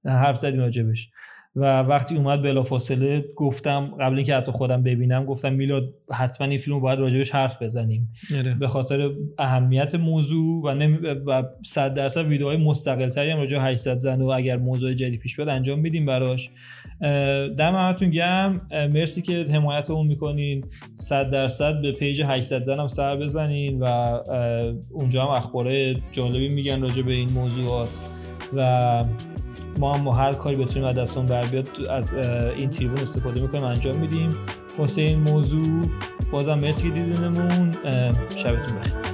حرف 0.04 0.38
زدیم 0.38 0.60
راجبش. 0.60 1.10
و 1.57 1.80
وقتی 1.80 2.16
اومد 2.16 2.42
بلافاصله 2.42 3.24
گفتم 3.36 3.94
قبل 4.00 4.16
اینکه 4.16 4.36
حتی 4.36 4.52
خودم 4.52 4.82
ببینم 4.82 5.24
گفتم 5.24 5.52
میلاد 5.52 5.94
حتما 6.12 6.46
این 6.46 6.59
فیلم 6.59 6.80
باید 6.80 6.98
راجبش 6.98 7.30
حرف 7.30 7.62
بزنیم. 7.62 8.12
اره. 8.34 8.54
به 8.54 8.68
خاطر 8.68 9.11
اهمیت 9.38 9.94
موضوع 9.94 10.62
و 10.64 10.74
نمی... 10.74 10.96
و 11.26 11.42
100 11.64 11.94
درصد 11.94 12.26
ویدیوهای 12.26 12.57
مستقل 12.57 13.09
تری 13.09 13.30
هم 13.30 13.38
راجع 13.38 13.59
800 13.59 13.98
زن 13.98 14.22
و 14.22 14.28
اگر 14.28 14.57
موضوع 14.57 14.92
جدی 14.92 15.18
پیش 15.18 15.36
بیاد 15.36 15.48
انجام 15.48 15.78
میدیم 15.78 16.07
براش. 16.07 16.50
دم 17.59 17.74
همتون 17.76 18.11
گرم. 18.11 18.68
مرسی 18.70 19.22
که 19.22 19.46
حمایت 19.52 19.90
اون 19.90 20.07
می‌کنین. 20.07 20.64
100 20.94 21.30
درصد 21.30 21.82
به 21.82 21.92
پیج 21.92 22.22
800 22.22 22.62
زن 22.62 22.80
هم 22.80 22.88
سر 22.88 23.16
بزنین 23.16 23.78
و 23.78 23.86
اونجا 24.90 25.24
هم 25.24 25.30
اخباره 25.30 25.96
جالبی 26.12 26.48
میگن 26.48 26.82
راجع 26.82 27.02
به 27.02 27.12
این 27.12 27.32
موضوعات. 27.32 27.88
و 28.57 29.04
ما 29.78 29.94
هم 29.94 30.08
هر 30.08 30.32
کاری 30.32 30.56
بتونیم 30.56 30.88
از 30.88 30.94
دستمون 30.94 31.26
بر 31.26 31.46
بیاد 31.46 31.68
از 31.90 32.12
این 32.56 32.70
تریبون 32.70 32.98
استفاده 32.98 33.42
می‌کنیم 33.42 33.64
انجام 33.64 33.96
میدیم. 33.96 34.36
واسه 34.78 35.00
این 35.00 35.20
موضوع 35.20 35.86
بازم 36.30 36.58
مرسی 36.58 36.82
که 36.82 36.90
دیدینمون. 36.90 37.72
شبتون 38.36 38.78
بخیر. 38.78 39.05